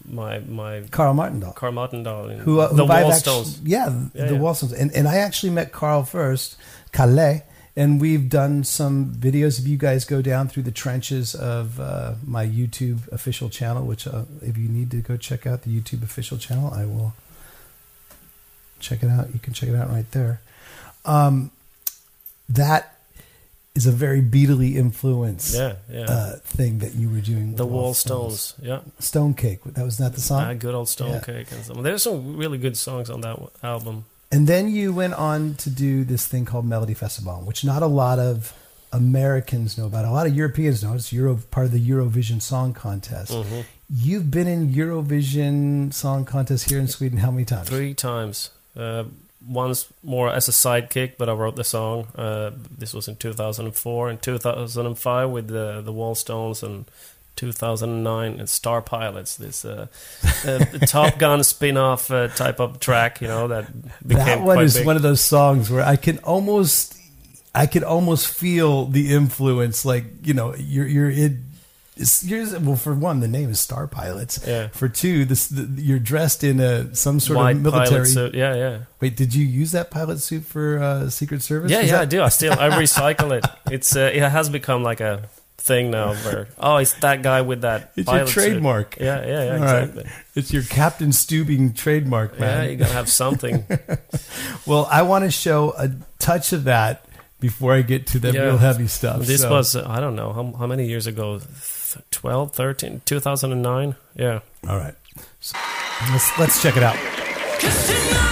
my 0.09 0.39
my 0.39 0.81
Carl 0.91 1.13
Martindale. 1.13 1.53
Carl 1.53 1.73
Martindale 1.73 2.29
in 2.29 2.39
who, 2.39 2.59
uh, 2.59 2.73
the 2.73 2.85
Wallstones. 2.85 3.57
actu- 3.59 3.69
yeah, 3.69 3.87
Yeah, 4.15 4.25
the 4.25 4.33
yeah. 4.33 4.39
Wallstones, 4.41 4.73
and 4.81 4.91
and 4.97 5.07
I 5.07 5.17
actually 5.17 5.51
met 5.53 5.71
Carl 5.71 6.03
first, 6.03 6.57
Calle, 6.91 7.43
and 7.75 8.01
we've 8.01 8.29
done 8.29 8.63
some 8.63 9.13
videos. 9.13 9.59
of 9.59 9.67
you 9.67 9.77
guys 9.77 10.03
go 10.05 10.21
down 10.21 10.47
through 10.49 10.63
the 10.63 10.71
trenches 10.71 11.33
of 11.35 11.79
uh, 11.79 12.15
my 12.25 12.45
YouTube 12.45 13.07
official 13.11 13.49
channel, 13.49 13.85
which 13.85 14.05
uh, 14.07 14.23
if 14.41 14.57
you 14.57 14.67
need 14.67 14.91
to 14.91 14.97
go 14.97 15.17
check 15.17 15.47
out 15.47 15.61
the 15.63 15.69
YouTube 15.69 16.03
official 16.03 16.37
channel, 16.37 16.71
I 16.73 16.85
will 16.85 17.13
check 18.79 19.03
it 19.03 19.09
out. 19.09 19.33
You 19.33 19.39
can 19.39 19.53
check 19.53 19.69
it 19.69 19.75
out 19.75 19.89
right 19.89 20.09
there. 20.11 20.41
Um, 21.05 21.51
that 22.49 22.97
is 23.73 23.87
a 23.87 23.91
very 23.91 24.21
Beatly 24.21 24.75
influence 24.75 25.55
Yeah, 25.55 25.75
yeah. 25.89 26.01
uh, 26.01 26.35
thing 26.43 26.79
that 26.79 26.93
you 26.95 27.09
were 27.09 27.21
doing. 27.21 27.55
the 27.55 27.65
Wallstones. 27.65 28.55
Wallstones. 28.59 28.65
Yeah. 28.65 28.79
Stone 28.99 29.35
Cake. 29.35 29.59
That 29.65 29.85
was 29.85 29.97
not 29.99 30.13
the 30.13 30.19
song. 30.19 30.41
Ah, 30.43 30.53
good 30.53 30.75
old 30.75 30.89
Stone 30.89 31.11
Yeah. 31.11 31.19
Cake 31.21 31.51
and 31.53 31.63
some. 31.63 31.81
There's 31.81 32.03
some 32.03 32.35
really 32.35 32.57
good 32.57 32.75
songs 32.75 33.09
on 33.09 33.21
that 33.21 33.39
album. 33.63 34.03
And 34.31 34.47
then 34.47 34.69
you 34.69 34.93
went 34.93 35.13
on 35.13 35.55
to 35.55 35.69
do 35.69 36.03
this 36.03 36.25
thing 36.25 36.45
called 36.45 36.65
Melody 36.65 36.93
Festival, 36.93 37.41
which 37.45 37.65
not 37.65 37.83
a 37.83 37.87
lot 37.87 38.17
of 38.17 38.53
Americans 38.93 39.77
know 39.77 39.85
about. 39.85 40.05
A 40.05 40.11
lot 40.11 40.27
of 40.27 40.35
Europeans 40.35 40.83
know. 40.83 40.93
It's 40.93 41.11
Euro 41.11 41.37
part 41.51 41.65
of 41.65 41.71
the 41.71 41.89
Eurovision 41.89 42.41
Song 42.41 42.73
Contest. 42.73 43.31
Mm-hmm. 43.31 43.61
You've 43.89 44.31
been 44.31 44.47
in 44.47 44.69
Eurovision 44.69 45.93
Song 45.93 46.23
Contest 46.23 46.69
here 46.69 46.79
in 46.79 46.87
Sweden 46.87 47.19
how 47.19 47.31
many 47.31 47.45
times? 47.45 47.67
Three 47.67 47.93
times. 47.93 48.51
Uh, 48.75 49.03
once 49.45 49.91
more 50.03 50.29
as 50.29 50.47
a 50.47 50.51
sidekick, 50.51 51.13
but 51.17 51.27
I 51.27 51.33
wrote 51.33 51.55
the 51.55 51.63
song. 51.63 52.07
Uh, 52.15 52.51
this 52.77 52.93
was 52.93 53.07
in 53.07 53.15
2004 53.15 54.09
and 54.09 54.21
2005 54.21 55.29
with 55.29 55.47
the 55.47 55.81
the 55.81 55.91
Wallstones, 55.91 56.63
and 56.63 56.85
2009 57.35 58.39
and 58.39 58.49
Star 58.49 58.81
Pilots, 58.81 59.35
this 59.37 59.65
uh, 59.65 59.87
uh, 60.45 60.59
Top 60.85 61.17
Gun 61.17 61.43
spin-off 61.43 62.11
uh, 62.11 62.27
type 62.29 62.59
of 62.59 62.79
track, 62.79 63.21
you 63.21 63.27
know, 63.27 63.47
that 63.47 63.71
became 64.07 64.25
that 64.25 64.41
one 64.41 64.59
is 64.63 64.77
big. 64.77 64.85
one 64.85 64.95
of 64.95 65.01
those 65.01 65.21
songs 65.21 65.69
where 65.71 65.83
I 65.83 65.95
can 65.95 66.17
almost, 66.19 66.97
I 67.55 67.65
can 67.65 67.83
almost 67.83 68.27
feel 68.27 68.85
the 68.85 69.13
influence. 69.13 69.85
Like 69.85 70.05
you 70.23 70.33
know, 70.33 70.55
you're 70.55 70.87
you're 70.87 71.09
in. 71.09 71.45
It's, 71.97 72.23
you're, 72.23 72.47
well, 72.61 72.77
for 72.77 72.95
one, 72.95 73.19
the 73.19 73.27
name 73.27 73.49
is 73.49 73.59
Star 73.59 73.85
Pilots. 73.85 74.39
Yeah. 74.47 74.69
For 74.69 74.87
two, 74.87 75.25
this 75.25 75.47
the, 75.49 75.63
you're 75.81 75.99
dressed 75.99 76.43
in 76.43 76.59
a 76.61 76.95
some 76.95 77.19
sort 77.19 77.37
White 77.37 77.57
of 77.57 77.61
military. 77.63 78.05
suit. 78.05 78.33
Yeah, 78.33 78.55
yeah. 78.55 78.79
Wait, 79.01 79.17
did 79.17 79.35
you 79.35 79.45
use 79.45 79.73
that 79.73 79.91
pilot 79.91 80.19
suit 80.19 80.45
for 80.45 80.79
uh, 80.81 81.09
Secret 81.09 81.41
Service? 81.43 81.69
Yeah, 81.69 81.79
Was 81.81 81.87
yeah, 81.87 81.91
that- 81.97 82.01
I 82.01 82.05
do. 82.05 82.23
I 82.23 82.29
still 82.29 82.53
I 82.53 82.69
recycle 82.69 83.31
it. 83.37 83.45
It's 83.69 83.95
uh, 83.95 84.09
it 84.13 84.21
has 84.21 84.49
become 84.49 84.83
like 84.83 85.01
a 85.01 85.23
thing 85.61 85.91
now. 85.91 86.13
Where 86.25 86.47
oh, 86.59 86.77
it's 86.77 86.93
that 87.01 87.21
guy 87.21 87.41
with 87.41 87.61
that. 87.61 87.91
It's 87.95 88.07
your 88.07 88.17
pilot 88.17 88.27
suit. 88.29 88.33
trademark. 88.43 88.97
Yeah, 88.99 89.25
yeah, 89.25 89.43
yeah, 89.43 89.53
All 89.53 89.59
right. 89.59 89.83
exactly. 89.83 90.05
It's 90.35 90.51
your 90.53 90.63
Captain 90.63 91.09
Stubing 91.09 91.75
trademark, 91.75 92.33
Yeah, 92.35 92.39
man. 92.39 92.69
you 92.71 92.75
gotta 92.77 92.93
have 92.93 93.09
something. 93.09 93.65
well, 94.65 94.87
I 94.91 95.01
want 95.03 95.25
to 95.25 95.31
show 95.31 95.73
a 95.77 95.89
touch 96.19 96.53
of 96.53 96.63
that 96.65 97.05
before 97.39 97.73
I 97.73 97.81
get 97.81 98.07
to 98.07 98.19
the 98.19 98.31
Yeah. 98.31 98.41
real 98.41 98.57
heavy 98.57 98.87
stuff. 98.87 99.21
this 99.25 99.41
So- 99.41 99.51
was 99.51 99.75
uh, 99.75 99.85
I 99.87 99.99
don't 99.99 100.15
know 100.15 100.33
how 100.33 100.51
how 100.57 100.67
many 100.67 100.87
years 100.87 101.07
ago. 101.07 101.39
Th- 101.39 102.05
12, 102.11 102.53
13, 102.53 103.01
2009. 103.05 103.95
Yeah. 104.15 104.39
all 104.67 104.77
right. 104.77 104.95
So, 105.41 105.57
let's 106.11 106.39
let's 106.39 106.61
check 106.61 106.77
it 106.77 106.83
out. 106.83 108.30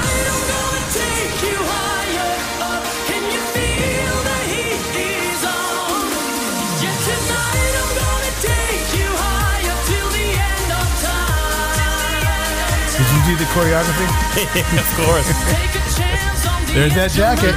The 13.40 13.46
choreography? 13.56 14.06
of 14.84 14.90
course. 15.00 15.28
Take 15.48 15.76
a 15.76 15.84
chance 15.96 16.44
on 16.46 16.60
the 16.68 16.74
There's 16.76 16.96
that 16.96 17.12
jacket. 17.16 17.56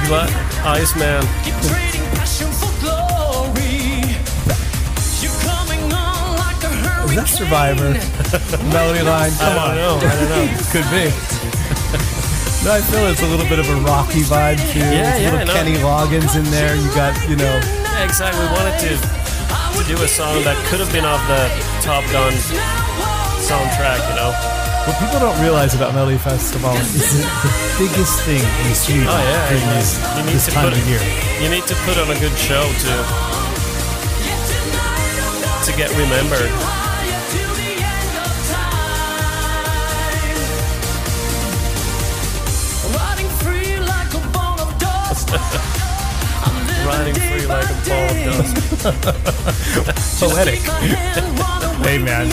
Iceman. 0.63 1.21
Keep 1.43 1.59
trading 1.67 2.07
passion 2.15 2.47
for 2.55 2.71
glory. 2.79 4.15
You're 5.19 5.35
coming 5.43 5.83
on 5.91 6.39
like 6.39 6.63
a 6.63 6.71
Is 7.03 7.15
that 7.19 7.27
Survivor? 7.27 7.91
Melody 8.71 9.03
line? 9.03 9.31
I 9.35 9.43
Come 9.43 9.55
don't 9.59 9.75
on. 9.75 9.75
know. 9.75 9.95
I 9.99 10.13
don't 10.15 10.31
know. 10.31 10.45
Could 10.71 10.87
be. 10.87 11.05
no, 12.63 12.79
I 12.79 12.81
feel 12.87 13.03
it's 13.11 13.21
a 13.21 13.27
little 13.27 13.47
bit 13.51 13.59
of 13.59 13.67
a 13.67 13.75
rocky 13.83 14.23
vibe 14.23 14.63
too. 14.71 14.79
Yeah, 14.79 15.11
It's 15.13 15.19
a 15.19 15.21
yeah, 15.21 15.31
little 15.35 15.47
no. 15.47 15.53
Kenny 15.53 15.75
Loggins 15.83 16.33
in 16.39 16.47
there. 16.47 16.75
You 16.79 16.87
got, 16.95 17.11
you 17.27 17.35
know, 17.35 17.59
Yeah, 17.59 18.07
exactly. 18.07 18.39
We 18.39 18.51
wanted 18.55 18.79
to 18.87 18.93
to 19.03 19.83
do 19.89 19.97
a 20.01 20.07
song 20.07 20.39
that 20.47 20.55
could 20.71 20.79
have 20.79 20.91
been 20.95 21.03
off 21.03 21.19
the 21.27 21.43
Top 21.83 22.05
Gun 22.13 22.31
soundtrack. 23.43 23.99
You 24.09 24.15
know. 24.15 24.62
What 24.85 24.95
people 24.99 25.19
don't 25.19 25.39
realize 25.41 25.73
about 25.75 25.93
Melody 25.95 26.17
Festival 26.17 26.71
is 26.75 26.93
the, 27.15 27.23
the 27.23 27.51
biggest 27.79 28.19
thing 28.27 28.43
in 28.67 28.75
Sweden 28.75 29.07
Oh 29.07 29.15
yeah. 29.15 29.47
during 29.49 29.63
You, 29.63 29.73
this, 29.79 29.89
you 30.17 30.23
need 30.27 30.33
this 30.35 30.45
to 30.45 30.51
time 30.51 30.65
put 30.69 30.73
of 30.77 30.83
year. 30.89 31.01
you 31.41 31.49
need 31.49 31.65
to 31.71 31.75
put 31.87 31.95
on 31.97 32.11
a 32.11 32.19
good 32.19 32.35
show 32.37 32.63
to 32.63 32.93
to 35.63 35.71
get 35.77 35.89
remembered. 35.95 36.51
Riding 42.93 43.29
free 43.41 43.79
like 43.79 44.13
a 44.13 44.19
ball 44.31 44.59
of 44.59 44.77
dust. 44.79 45.29
Riding 46.85 47.15
free 47.15 47.45
like 47.45 47.69
a 47.69 47.77
ball 47.87 48.09
of 48.11 48.17
dust. 48.27 48.55
Poetic. 50.19 50.59
Keep 50.59 50.67
my 50.67 50.79
hand, 50.79 51.39
run 51.39 51.63
away 51.81 51.97
Hey, 51.97 51.97
man. 52.03 52.27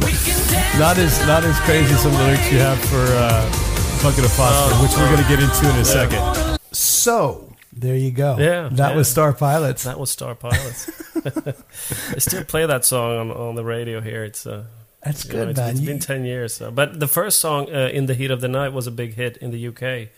with 0.00 0.26
me. 0.26 0.39
We 0.50 0.56
can 0.56 0.62
dance 0.62 0.78
Not 0.80 0.98
as 0.98 1.26
not 1.26 1.44
as 1.44 1.58
crazy 1.60 1.94
as 1.94 2.00
some 2.02 2.12
lyrics 2.14 2.50
you 2.52 2.58
have 2.58 2.78
for 2.80 2.96
uh, 2.96 4.02
Bucket 4.02 4.24
of 4.24 4.32
Phosphor, 4.32 4.74
Oh, 4.74 4.82
which 4.82 4.92
we're 4.96 5.06
going 5.06 5.22
to 5.22 5.28
get 5.28 5.40
into 5.42 5.64
in 5.68 5.74
a 5.74 5.78
Yeah. 5.78 5.82
second. 5.84 6.58
So 6.72 7.54
there 7.72 7.96
you 7.96 8.10
go. 8.10 8.36
Yeah, 8.38 8.68
that 8.72 8.90
yeah. 8.90 8.96
was 8.96 9.08
Star 9.08 9.32
Pilots. 9.32 9.84
That 9.84 9.98
was 9.98 10.10
Star 10.10 10.34
Pilots. 10.34 10.90
I 12.14 12.18
still 12.18 12.44
play 12.44 12.66
that 12.66 12.84
song 12.84 13.16
on, 13.16 13.30
on 13.30 13.54
the 13.54 13.64
radio 13.64 14.00
here. 14.00 14.24
It's 14.24 14.46
uh, 14.46 14.64
That's 15.04 15.24
good, 15.24 15.36
know, 15.44 15.50
it's- 15.50 15.56
man. 15.56 15.70
it's 15.70 15.80
You- 15.80 15.86
been 15.86 15.98
ten 15.98 16.24
years. 16.24 16.54
So. 16.54 16.70
But 16.70 16.98
the 16.98 17.08
first 17.08 17.38
song, 17.40 17.68
uh, 17.72 17.90
"In 17.92 18.06
the 18.06 18.14
Heat 18.14 18.30
of 18.30 18.40
the 18.40 18.48
Night," 18.48 18.72
was 18.72 18.86
a 18.86 18.90
big 18.90 19.14
hit 19.14 19.36
in 19.38 19.50
the 19.50 19.68
UK. 19.68 20.08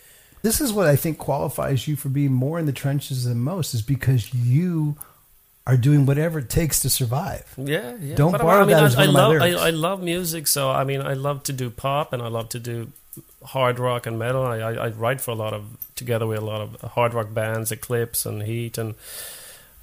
this 0.42 0.60
is 0.60 0.72
what 0.72 0.86
I 0.86 0.96
think 0.96 1.18
qualifies 1.18 1.86
you 1.86 1.94
for 1.96 2.08
being 2.08 2.32
more 2.32 2.58
in 2.58 2.66
the 2.66 2.72
trenches 2.72 3.24
than 3.24 3.38
most, 3.40 3.74
is 3.74 3.82
because 3.82 4.32
you 4.34 4.96
are 5.66 5.76
doing 5.76 6.06
whatever 6.06 6.40
it 6.40 6.48
takes 6.48 6.80
to 6.80 6.90
survive. 6.90 7.52
Yeah, 7.56 7.94
yeah. 8.00 8.14
Don't 8.16 8.32
But 8.32 8.42
borrow 8.42 8.62
I 8.62 8.66
mean, 8.66 8.76
that 8.76 8.98
I, 8.98 9.02
I 9.02 9.06
love. 9.06 9.42
I, 9.42 9.50
I 9.52 9.70
love 9.70 10.02
music, 10.02 10.46
so 10.46 10.70
I 10.70 10.84
mean, 10.84 11.00
I 11.00 11.14
love 11.14 11.44
to 11.44 11.52
do 11.52 11.70
pop 11.70 12.12
and 12.12 12.22
I 12.22 12.28
love 12.28 12.48
to 12.50 12.58
do 12.58 12.92
hard 13.44 13.78
rock 13.78 14.06
and 14.06 14.18
metal. 14.18 14.44
I, 14.44 14.58
I, 14.58 14.72
I 14.72 14.88
write 14.88 15.20
for 15.20 15.30
a 15.30 15.34
lot 15.34 15.52
of 15.52 15.64
together 15.94 16.26
with 16.26 16.38
a 16.38 16.44
lot 16.44 16.60
of 16.60 16.80
hard 16.92 17.14
rock 17.14 17.32
bands, 17.32 17.70
Eclipse 17.70 18.26
and 18.26 18.42
Heat 18.42 18.78
and 18.78 18.94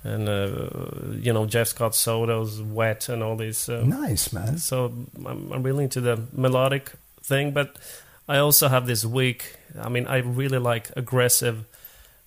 and 0.03 0.27
uh, 0.29 0.69
you 1.17 1.31
know 1.31 1.45
Jeff 1.45 1.67
Scott 1.69 1.95
Soto's 1.95 2.61
Wet 2.61 3.09
and 3.09 3.23
all 3.23 3.35
these. 3.37 3.69
Uh, 3.69 3.83
Nice, 3.85 4.33
man. 4.33 4.57
So 4.57 4.93
I'm, 5.25 5.51
I'm 5.51 5.63
really 5.63 5.85
into 5.85 6.01
the 6.01 6.21
melodic 6.33 6.91
thing, 7.21 7.51
but 7.51 7.77
I 8.27 8.37
also 8.37 8.67
have 8.67 8.85
this 8.85 9.05
weak. 9.05 9.55
I 9.79 9.89
mean, 9.89 10.07
I 10.07 10.17
really 10.17 10.57
like 10.59 10.91
aggressive 10.95 11.65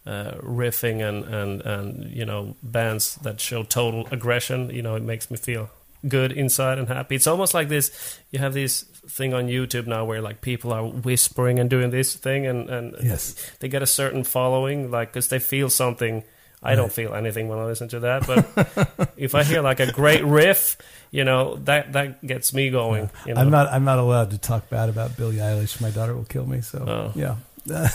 uh, 0.06 0.32
riffing 0.42 1.00
and, 1.06 1.24
and 1.24 1.60
and 1.62 2.10
you 2.10 2.24
know 2.24 2.56
bands 2.62 3.16
that 3.22 3.40
show 3.40 3.62
total 3.62 4.08
aggression. 4.10 4.70
You 4.70 4.82
know, 4.82 4.96
it 4.96 5.02
makes 5.02 5.30
me 5.30 5.36
feel 5.36 5.70
good 6.08 6.32
inside 6.32 6.78
and 6.78 6.88
happy. 6.88 7.14
It's 7.14 7.26
almost 7.28 7.54
like 7.54 7.68
this. 7.68 8.18
You 8.32 8.40
have 8.40 8.54
this 8.54 8.82
thing 9.06 9.34
on 9.34 9.46
YouTube 9.46 9.86
now 9.86 10.04
where 10.04 10.20
like 10.20 10.40
people 10.40 10.72
are 10.72 10.84
whispering 10.84 11.58
and 11.60 11.70
doing 11.70 11.90
this 11.90 12.14
thing, 12.16 12.46
and 12.46 12.68
and 12.70 12.96
Yes. 13.02 13.34
they 13.60 13.68
get 13.68 13.82
a 13.82 13.86
certain 13.86 14.24
following, 14.24 14.90
like 14.90 15.12
because 15.12 15.28
they 15.28 15.38
feel 15.38 15.70
something. 15.70 16.24
I 16.64 16.76
don't 16.76 16.92
feel 16.92 17.12
anything 17.14 17.48
when 17.48 17.58
I 17.58 17.64
listen 17.64 17.88
to 17.88 17.98
that, 18.00 18.24
but 18.24 19.10
if 19.16 19.34
I 19.34 19.42
hear 19.42 19.62
like 19.62 19.80
a 19.80 19.90
great 19.90 20.24
riff, 20.24 20.76
you 21.10 21.24
know 21.24 21.56
that 21.64 21.92
that 21.94 22.24
gets 22.24 22.54
me 22.54 22.70
going. 22.70 23.10
You 23.26 23.34
know? 23.34 23.40
I'm 23.40 23.50
not. 23.50 23.66
I'm 23.72 23.82
not 23.84 23.98
allowed 23.98 24.30
to 24.30 24.38
talk 24.38 24.70
bad 24.70 24.88
about 24.88 25.16
Billie 25.16 25.38
Eilish. 25.38 25.80
My 25.80 25.90
daughter 25.90 26.14
will 26.14 26.24
kill 26.24 26.46
me. 26.46 26.60
So 26.60 26.78
Oh. 26.86 27.12
yeah. 27.18 27.36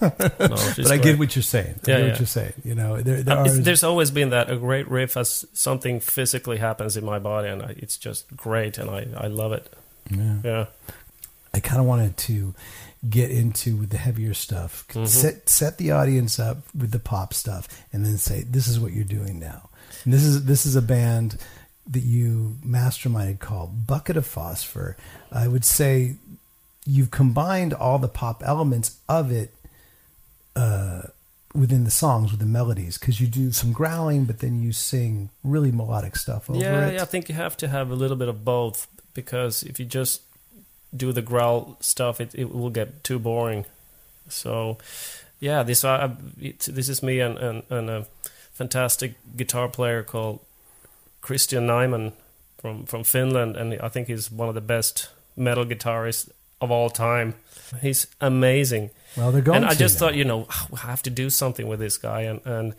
No, 0.00 0.10
but 0.18 0.90
I 0.90 0.96
get 0.98 1.18
what 1.18 1.34
you're 1.36 1.42
saying. 1.42 1.74
I 1.86 1.90
Yeah, 1.90 1.96
get 1.96 1.98
yeah. 2.04 2.08
what 2.10 2.18
you're 2.20 2.26
saying. 2.26 2.52
You 2.64 2.74
know, 2.74 3.00
there, 3.00 3.22
there 3.22 3.38
Uh, 3.38 3.44
are. 3.46 3.48
there's 3.50 3.82
always 3.84 4.10
been 4.10 4.30
that 4.30 4.50
a 4.50 4.56
great 4.56 4.88
riff 4.88 5.16
as 5.16 5.44
something 5.52 6.00
physically 6.00 6.58
happens 6.58 6.96
in 6.96 7.04
my 7.04 7.18
body, 7.18 7.48
and 7.48 7.62
I, 7.62 7.74
it's 7.78 7.96
just 7.96 8.36
great, 8.36 8.78
and 8.78 8.90
I, 8.90 9.06
I 9.16 9.26
love 9.26 9.52
it. 9.52 9.72
yeah. 10.10 10.36
Yeah, 10.44 10.66
I 11.54 11.60
kind 11.60 11.80
of 11.80 11.86
wanted 11.86 12.16
to 12.18 12.54
get 13.08 13.30
into 13.30 13.76
with 13.76 13.90
the 13.90 13.98
heavier 13.98 14.34
stuff. 14.34 14.84
Mhm. 14.92 15.06
Set 15.06 15.48
set 15.48 15.78
the 15.78 15.90
audience 15.92 16.38
up 16.38 16.58
with 16.74 16.90
the 16.90 16.98
pop 16.98 17.32
stuff, 17.34 17.68
and 17.92 18.04
then 18.04 18.18
say, 18.18 18.42
"This 18.42 18.66
is 18.68 18.78
what 18.80 18.92
you're 18.92 19.04
doing 19.04 19.38
now." 19.38 19.68
And 20.04 20.12
this 20.12 20.22
is 20.24 20.44
this 20.44 20.66
is 20.66 20.76
a 20.76 20.82
band 20.82 21.38
that 21.90 22.02
you 22.02 22.56
masterminded 22.66 23.38
called 23.40 23.86
Bucket 23.86 24.16
of 24.16 24.26
Phosphor. 24.26 24.96
I 25.32 25.48
would 25.48 25.64
say 25.64 26.16
you've 26.84 27.10
combined 27.10 27.72
all 27.74 27.98
the 27.98 28.08
pop 28.08 28.42
elements 28.44 28.96
of 29.08 29.30
it 29.30 29.54
uh, 30.58 31.02
within 31.54 31.84
the 31.84 31.90
songs, 31.90 32.30
with 32.30 32.40
the 32.40 32.46
melodies, 32.46 32.98
because 32.98 33.20
you 33.20 33.26
do 33.26 33.52
some 33.52 33.72
growling, 33.72 34.24
but 34.24 34.40
then 34.40 34.62
you 34.62 34.72
sing 34.72 35.30
really 35.44 35.72
melodic 35.72 36.16
stuff 36.16 36.50
over 36.50 36.58
yeah, 36.58 36.88
it. 36.88 36.94
yeah. 36.94 37.02
I 37.02 37.04
think 37.04 37.28
you 37.28 37.34
have 37.34 37.56
to 37.58 37.68
have 37.68 37.90
a 37.90 37.94
little 37.94 38.16
bit 38.16 38.28
of 38.28 38.44
both 38.44 38.86
because 39.14 39.62
if 39.62 39.78
you 39.80 39.86
just 39.86 40.22
do 40.96 41.12
the 41.12 41.22
growl 41.22 41.76
stuff, 41.80 42.20
it, 42.20 42.34
it 42.34 42.54
will 42.54 42.70
get 42.70 43.02
too 43.04 43.18
boring. 43.18 43.64
So, 44.28 44.78
yeah, 45.40 45.62
this 45.62 45.84
I, 45.84 46.16
it, 46.40 46.60
this 46.60 46.88
is 46.88 47.02
me 47.02 47.20
and, 47.20 47.38
and, 47.38 47.62
and 47.70 47.90
a 47.90 48.06
fantastic 48.52 49.14
guitar 49.36 49.68
player 49.68 50.02
called 50.02 50.40
Christian 51.20 51.66
Nyman 51.66 52.12
from 52.60 52.84
from 52.84 53.04
Finland, 53.04 53.56
and 53.56 53.80
I 53.80 53.88
think 53.88 54.08
he's 54.08 54.30
one 54.30 54.48
of 54.48 54.54
the 54.54 54.60
best 54.60 55.10
metal 55.36 55.64
guitarists 55.64 56.30
of 56.60 56.70
all 56.70 56.90
time. 56.90 57.34
He's 57.80 58.06
amazing. 58.20 58.90
Well, 59.16 59.32
they're 59.32 59.42
going. 59.42 59.56
and 59.58 59.66
I 59.66 59.74
just 59.74 59.96
now. 59.96 60.06
thought, 60.06 60.14
you 60.14 60.24
know, 60.24 60.46
"Ah, 60.50 60.66
I 60.72 60.86
have 60.90 61.02
to 61.02 61.10
do 61.10 61.30
something 61.30 61.66
with 61.68 61.80
this 61.80 61.98
guy, 61.98 62.22
and 62.22 62.40
and 62.44 62.74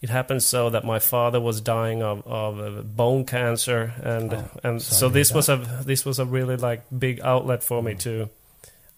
it 0.00 0.10
happened 0.10 0.42
so 0.42 0.70
that 0.70 0.84
my 0.84 0.98
father 0.98 1.40
was 1.40 1.60
dying 1.60 2.02
of 2.02 2.26
of 2.26 2.58
uh, 2.60 2.82
bone 2.82 3.24
cancer, 3.24 3.92
and 4.02 4.32
Oh, 4.34 4.50
and 4.62 4.82
so 4.82 5.08
this 5.08 5.32
was 5.32 5.48
a 5.48 5.56
this 5.84 6.04
was 6.04 6.18
a 6.18 6.24
really 6.24 6.56
like 6.56 6.82
big 6.96 7.20
outlet 7.20 7.62
for 7.62 7.82
me 7.82 7.94
to. 7.96 8.28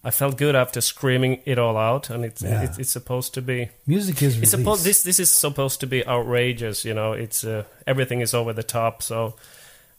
I 0.04 0.10
felt 0.12 0.36
good 0.36 0.54
after 0.54 0.80
screaming 0.80 1.40
it 1.44 1.58
all 1.58 1.76
out, 1.76 2.10
and 2.10 2.24
it's 2.24 2.40
Yeah. 2.40 2.62
it's, 2.62 2.78
it's 2.78 2.90
supposed 2.92 3.34
to 3.34 3.42
be. 3.42 3.70
music 3.86 4.22
is 4.22 4.38
It's 4.38 4.52
supposed 4.52 4.84
this 4.84 5.02
this 5.02 5.18
is 5.18 5.30
supposed 5.32 5.80
to 5.80 5.86
be 5.86 6.06
outrageous, 6.06 6.84
you 6.84 6.94
know. 6.94 7.12
It's 7.12 7.42
uh, 7.44 7.64
everything 7.88 8.20
is 8.20 8.32
over 8.32 8.52
the 8.52 8.62
top, 8.62 9.02
so 9.02 9.34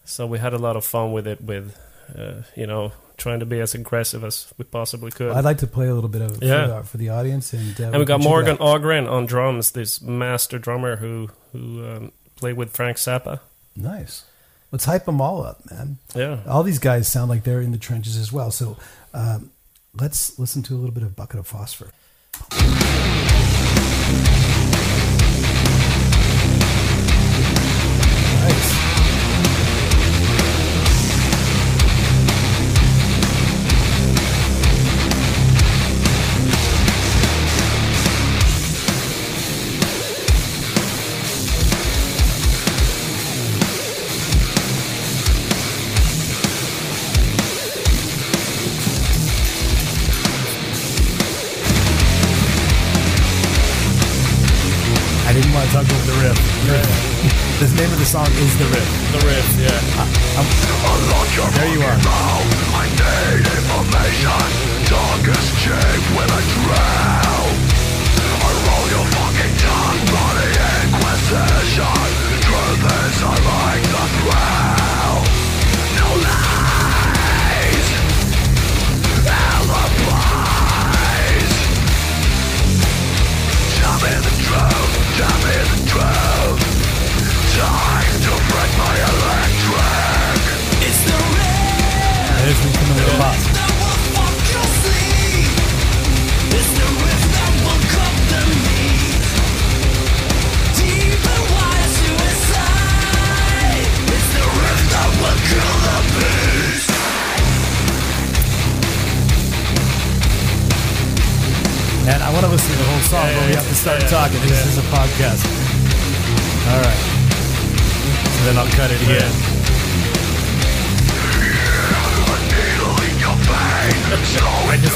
so 0.06 0.26
we 0.26 0.40
had 0.40 0.54
a 0.54 0.58
lot 0.58 0.78
of 0.78 0.86
fun 0.86 1.12
with 1.12 1.28
it, 1.28 1.42
with 1.42 1.76
uh, 2.18 2.44
you 2.56 2.66
know 2.66 2.94
trying 3.18 3.40
to 3.40 3.46
be 3.46 3.60
as 3.60 3.74
aggressive 3.74 4.24
as 4.24 4.54
we 4.58 4.64
possibly 4.66 5.12
could. 5.12 5.32
I'd 5.32 5.44
like 5.44 5.58
to 5.60 5.68
play 5.68 5.88
a 5.88 5.94
little 5.94 6.10
bit 6.10 6.22
of 6.22 6.32
it 6.38 6.44
Yeah. 6.48 6.68
for, 6.68 6.74
the, 6.74 6.84
for 6.90 6.98
the 6.98 7.10
audience, 7.10 7.52
and 7.54 7.80
uh, 7.82 7.84
And 7.86 7.98
we 7.98 8.06
got 8.06 8.18
check 8.20 8.26
it 8.26 8.30
Morgan. 8.30 8.58
Ågren 8.58 9.10
on 9.12 9.26
drums, 9.26 9.72
this 9.72 10.02
master 10.02 10.60
drummer 10.60 10.98
who 10.98 11.30
who 11.52 11.86
um, 11.88 12.12
played 12.36 12.54
with 12.58 12.76
Frank 12.76 12.98
Zappa. 12.98 13.40
Nice. 13.76 14.24
let's 14.72 14.86
hype 14.86 15.06
them 15.06 15.20
all 15.22 15.44
up, 15.46 15.60
man. 15.72 15.98
Yeah. 16.16 16.40
All 16.48 16.64
these 16.64 16.80
guys 16.80 17.08
sound 17.08 17.30
like 17.30 17.44
they're 17.44 17.62
in 17.62 17.72
the 17.72 17.78
trenches 17.78 18.18
as 18.18 18.32
well. 18.32 18.52
So 18.52 18.78
um, 19.14 19.52
let's 20.00 20.38
listen 20.40 20.62
to 20.64 20.74
a 20.76 20.78
little 20.78 20.94
bit 20.94 21.04
of 21.04 21.16
Bucket 21.16 21.40
of 21.40 21.48
Phosphor. 21.48 21.90
Song 58.18 58.34
is 58.38 58.58
The 58.58 58.66
Riff. 58.66 59.12
The 59.12 59.27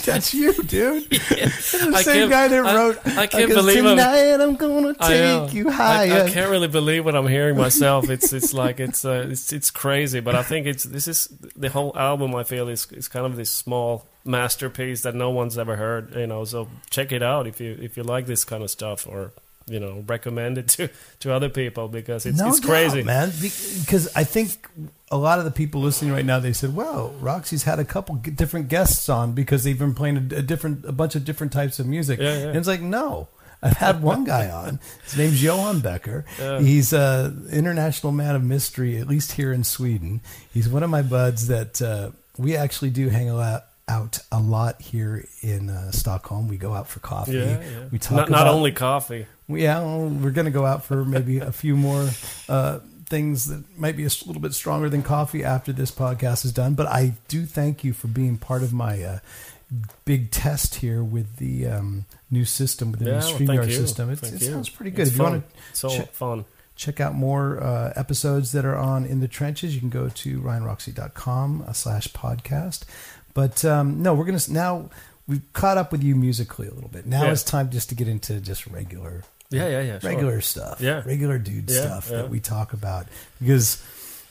That's 0.04 0.32
you, 0.34 0.52
dude. 0.64 1.04
the 1.10 1.92
I 1.94 2.02
same 2.02 2.28
guy 2.30 2.48
that 2.48 2.64
I- 2.66 2.74
wrote. 2.74 2.98
I 3.06 3.26
can't 3.26 3.48
"Because 3.48 3.64
believe 3.64 3.84
I'm- 3.84 3.96
tonight 3.96 4.40
I'm 4.40 4.56
gonna 4.56 4.94
I 5.00 5.08
know. 5.14 5.44
take 5.46 5.54
you 5.54 5.68
I, 5.68 5.72
higher. 5.72 6.24
I 6.24 6.30
can't 6.30 6.50
really 6.50 6.68
believe 6.68 7.04
what 7.04 7.14
I'm 7.16 7.26
hearing 7.28 7.56
myself. 7.66 8.08
It's 8.10 8.32
it's 8.32 8.52
like 8.54 8.80
it's 8.80 9.04
uh, 9.04 9.26
it's 9.30 9.52
it's 9.52 9.70
crazy, 9.70 10.20
but 10.20 10.34
I 10.34 10.42
think 10.42 10.66
it's 10.66 10.84
this 10.84 11.06
is 11.08 11.28
the 11.56 11.68
whole 11.70 11.92
album. 11.96 12.34
I 12.34 12.44
feel 12.44 12.68
is 12.68 12.86
is 12.92 13.08
kind 13.08 13.26
of 13.26 13.36
this 13.36 13.50
small 13.50 14.06
masterpiece 14.24 15.02
that 15.02 15.14
no 15.14 15.30
one's 15.30 15.58
ever 15.58 15.76
heard. 15.76 16.14
You 16.14 16.26
know, 16.26 16.44
so 16.44 16.68
check 16.90 17.12
it 17.12 17.22
out 17.22 17.46
if 17.46 17.60
you 17.60 17.76
if 17.80 17.96
you 17.96 18.02
like 18.02 18.26
this 18.26 18.44
kind 18.44 18.62
of 18.62 18.70
stuff, 18.70 19.06
or 19.06 19.32
you 19.66 19.78
know, 19.78 20.02
recommend 20.06 20.58
it 20.58 20.68
to 20.68 20.88
to 21.20 21.32
other 21.32 21.48
people 21.48 21.88
because 21.88 22.26
it's 22.26 22.38
no 22.38 22.48
it's 22.48 22.60
doubt, 22.60 22.68
crazy. 22.68 23.02
man. 23.02 23.30
Because 23.30 24.08
I 24.16 24.24
think 24.24 24.68
a 25.10 25.16
lot 25.16 25.38
of 25.38 25.44
the 25.44 25.50
people 25.50 25.80
listening 25.80 26.12
right 26.12 26.24
now, 26.24 26.38
they 26.38 26.52
said, 26.52 26.74
"Wow, 26.74 27.12
Roxy's 27.20 27.64
had 27.64 27.78
a 27.78 27.84
couple 27.84 28.14
different 28.16 28.68
guests 28.68 29.08
on 29.08 29.32
because 29.32 29.64
they've 29.64 29.78
been 29.78 29.94
playing 29.94 30.16
a, 30.16 30.36
a 30.36 30.42
different, 30.42 30.84
a 30.84 30.92
bunch 30.92 31.14
of 31.14 31.24
different 31.24 31.52
types 31.52 31.78
of 31.78 31.86
music." 31.86 32.20
Yeah, 32.20 32.38
yeah. 32.38 32.46
And 32.48 32.56
it's 32.56 32.68
like, 32.68 32.80
no. 32.80 33.28
I've 33.62 33.76
had 33.76 34.02
one 34.02 34.24
guy 34.24 34.48
on. 34.48 34.80
His 35.04 35.18
name's 35.18 35.42
Johan 35.42 35.80
Becker. 35.80 36.24
Yeah. 36.38 36.60
He's 36.60 36.94
a 36.94 37.36
international 37.52 38.10
man 38.10 38.34
of 38.34 38.42
mystery, 38.42 38.96
at 38.96 39.06
least 39.06 39.32
here 39.32 39.52
in 39.52 39.64
Sweden. 39.64 40.22
He's 40.50 40.66
one 40.66 40.82
of 40.82 40.88
my 40.88 41.02
buds 41.02 41.48
that 41.48 41.82
uh, 41.82 42.12
we 42.38 42.56
actually 42.56 42.88
do 42.88 43.10
hang 43.10 43.28
lot, 43.28 43.66
out 43.86 44.20
a 44.32 44.40
lot 44.40 44.80
here 44.80 45.26
in 45.42 45.68
uh, 45.68 45.90
Stockholm. 45.90 46.48
We 46.48 46.56
go 46.56 46.72
out 46.72 46.88
for 46.88 47.00
coffee. 47.00 47.32
Yeah, 47.32 47.60
yeah. 47.60 47.84
We 47.90 47.98
talk 47.98 48.16
not, 48.16 48.30
not 48.30 48.46
only 48.46 48.72
coffee. 48.72 49.26
yeah, 49.48 49.80
well, 49.80 50.08
we're 50.08 50.30
going 50.30 50.46
to 50.46 50.50
go 50.50 50.64
out 50.64 50.84
for 50.84 51.04
maybe 51.04 51.38
a 51.38 51.52
few 51.52 51.76
more 51.76 52.08
uh, 52.48 52.78
things 53.10 53.46
that 53.46 53.64
might 53.78 53.96
be 53.96 54.04
a 54.04 54.10
little 54.24 54.40
bit 54.40 54.54
stronger 54.54 54.88
than 54.88 55.02
coffee 55.02 55.44
after 55.44 55.72
this 55.72 55.90
podcast 55.90 56.44
is 56.46 56.52
done. 56.52 56.72
But 56.74 56.86
I 56.86 57.14
do 57.28 57.44
thank 57.44 57.84
you 57.84 57.92
for 57.92 58.06
being 58.08 58.38
part 58.38 58.62
of 58.62 58.72
my 58.72 59.02
uh, 59.02 59.18
big 60.04 60.30
test 60.30 60.76
here 60.76 61.02
with 61.04 61.36
the 61.36 61.66
um, 61.66 62.06
new 62.30 62.44
system, 62.44 62.90
with 62.92 63.00
the 63.00 63.06
Yeah, 63.06 63.18
new 63.18 63.26
well, 63.26 63.38
StreamYard 63.38 63.66
you. 63.66 63.72
system. 63.72 64.10
It's, 64.10 64.22
it 64.22 64.40
you. 64.40 64.46
sounds 64.52 64.68
pretty 64.70 64.92
good. 64.92 65.02
It's 65.02 65.10
if 65.10 65.16
you 65.18 65.24
fun. 65.24 65.32
want 65.32 65.44
to 65.74 65.88
check- 65.90 66.12
fun. 66.12 66.44
check 66.76 67.00
out 67.00 67.14
more 67.14 67.62
uh, 67.62 67.92
episodes 67.96 68.52
that 68.52 68.64
are 68.64 68.76
on 68.76 69.04
In 69.04 69.20
the 69.20 69.28
Trenches, 69.28 69.74
you 69.74 69.80
can 69.80 69.90
go 69.90 70.08
to 70.08 70.40
ryanroxy.com 70.40 71.64
uh, 71.66 71.72
slash 71.72 72.08
podcast. 72.08 72.84
But 73.34 73.64
um, 73.64 74.02
no, 74.02 74.14
we're 74.14 74.24
going 74.24 74.38
to 74.38 74.52
now 74.52 74.90
we've 75.28 75.42
caught 75.52 75.78
up 75.78 75.92
with 75.92 76.02
you 76.02 76.16
musically 76.16 76.66
a 76.66 76.72
little 76.72 76.88
bit. 76.90 77.06
Now 77.06 77.24
Yeah. 77.24 77.32
it's 77.32 77.44
time 77.44 77.70
just 77.70 77.88
to 77.90 77.94
get 77.94 78.08
into 78.08 78.40
just 78.40 78.66
regular 78.66 79.22
Yeah, 79.50 79.68
yeah, 79.68 79.80
yeah. 79.82 79.98
sure. 79.98 80.10
regular 80.10 80.40
stuff. 80.40 80.80
Yeah. 80.80 81.02
Regular 81.04 81.38
dude 81.38 81.68
Yeah, 81.70 81.80
stuff 81.80 82.08
yeah. 82.10 82.18
that 82.18 82.30
we 82.30 82.40
talk 82.40 82.72
about. 82.72 83.06
Because, 83.40 83.82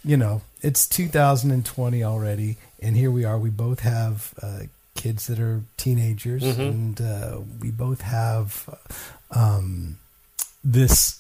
you 0.04 0.16
know, 0.18 0.42
it's 0.62 0.88
2020 0.88 2.04
already, 2.04 2.58
and 2.82 2.96
here 2.96 3.12
we 3.12 3.26
are. 3.26 3.38
We 3.38 3.50
both 3.50 3.82
have 3.82 4.34
uh, 4.42 4.60
kids 4.96 5.28
that 5.28 5.40
are 5.40 5.62
teenagers, 5.78 6.44
Mhm. 6.44 6.60
and 6.70 7.02
uh, 7.02 7.40
we 7.62 7.70
both 7.72 8.02
have 8.02 8.68
um, 9.32 9.98
this 10.64 11.20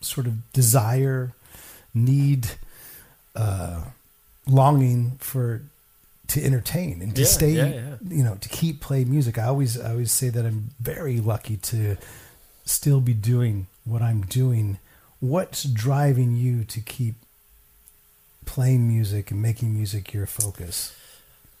sort 0.00 0.26
of 0.26 0.52
desire, 0.52 1.32
need, 1.94 2.50
uh, 3.34 3.82
longing 4.46 5.12
for 5.18 5.62
to 6.28 6.42
entertain 6.44 7.02
and 7.02 7.14
to 7.16 7.22
Yeah, 7.22 7.26
stay 7.26 7.52
you 8.08 8.22
know 8.24 8.36
to 8.40 8.48
keep 8.48 8.80
playing 8.80 9.10
music 9.10 9.38
i 9.38 9.44
always 9.44 9.78
i 9.78 9.90
always 9.90 10.10
say 10.10 10.28
that 10.30 10.44
i'm 10.46 10.70
very 10.80 11.20
lucky 11.20 11.56
to 11.58 11.96
still 12.64 13.00
be 13.00 13.14
doing 13.14 13.66
what 13.84 14.02
i'm 14.02 14.22
doing? 14.22 14.78
What's 15.20 15.64
driving 15.64 16.36
you 16.36 16.64
to 16.64 16.80
keep 16.80 17.14
playing 18.44 18.86
music 18.88 19.30
and 19.30 19.40
making 19.40 19.74
music 19.74 20.12
your 20.12 20.26
focus? 20.26 20.94